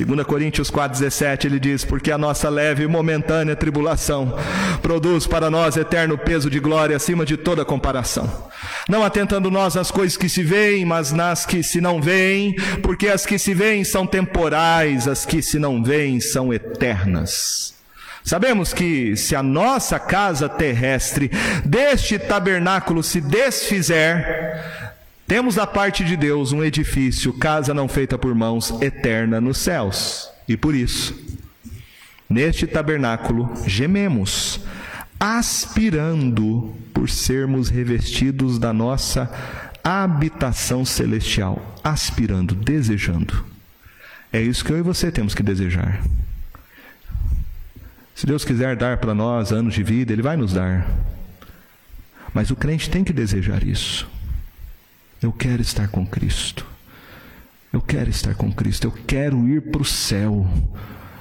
[0.05, 4.37] 2 Coríntios 4,17 ele diz: Porque a nossa leve e momentânea tribulação
[4.81, 8.49] produz para nós eterno peso de glória acima de toda comparação.
[8.87, 13.07] Não atentando nós às coisas que se veem, mas nas que se não veem, porque
[13.07, 17.77] as que se veem são temporais, as que se não veem são eternas.
[18.27, 21.31] Sabemos que se a nossa casa terrestre
[21.63, 24.21] deste tabernáculo se desfizer,
[25.27, 30.29] temos da parte de Deus um edifício, casa não feita por mãos, eterna nos céus.
[30.47, 31.13] E por isso,
[32.29, 34.61] neste tabernáculo, gememos,
[35.19, 39.29] aspirando por sermos revestidos da nossa
[39.83, 41.75] habitação celestial.
[41.83, 43.45] Aspirando, desejando.
[44.31, 46.01] É isso que eu e você temos que desejar.
[48.15, 50.87] Se Deus quiser dar para nós anos de vida, Ele vai nos dar.
[52.33, 54.16] Mas o crente tem que desejar isso.
[55.21, 56.65] Eu quero estar com Cristo.
[57.71, 58.85] Eu quero estar com Cristo.
[58.85, 60.47] Eu quero ir para o céu.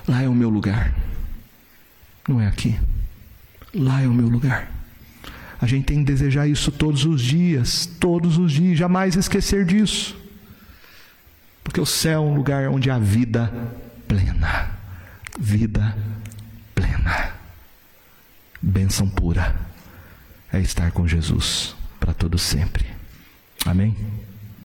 [0.06, 0.94] Lá é o meu lugar.
[2.28, 2.78] Não é aqui.
[3.74, 4.70] Lá é o meu lugar.
[5.60, 10.16] A gente tem que desejar isso todos os dias, todos os dias, jamais esquecer disso.
[11.64, 13.52] Porque o céu é um lugar onde há vida
[14.06, 14.70] plena.
[15.38, 15.96] Vida
[16.74, 17.32] plena.
[18.60, 19.56] Bênção pura
[20.52, 22.95] é estar com Jesus para todo sempre.
[23.66, 23.96] Amém?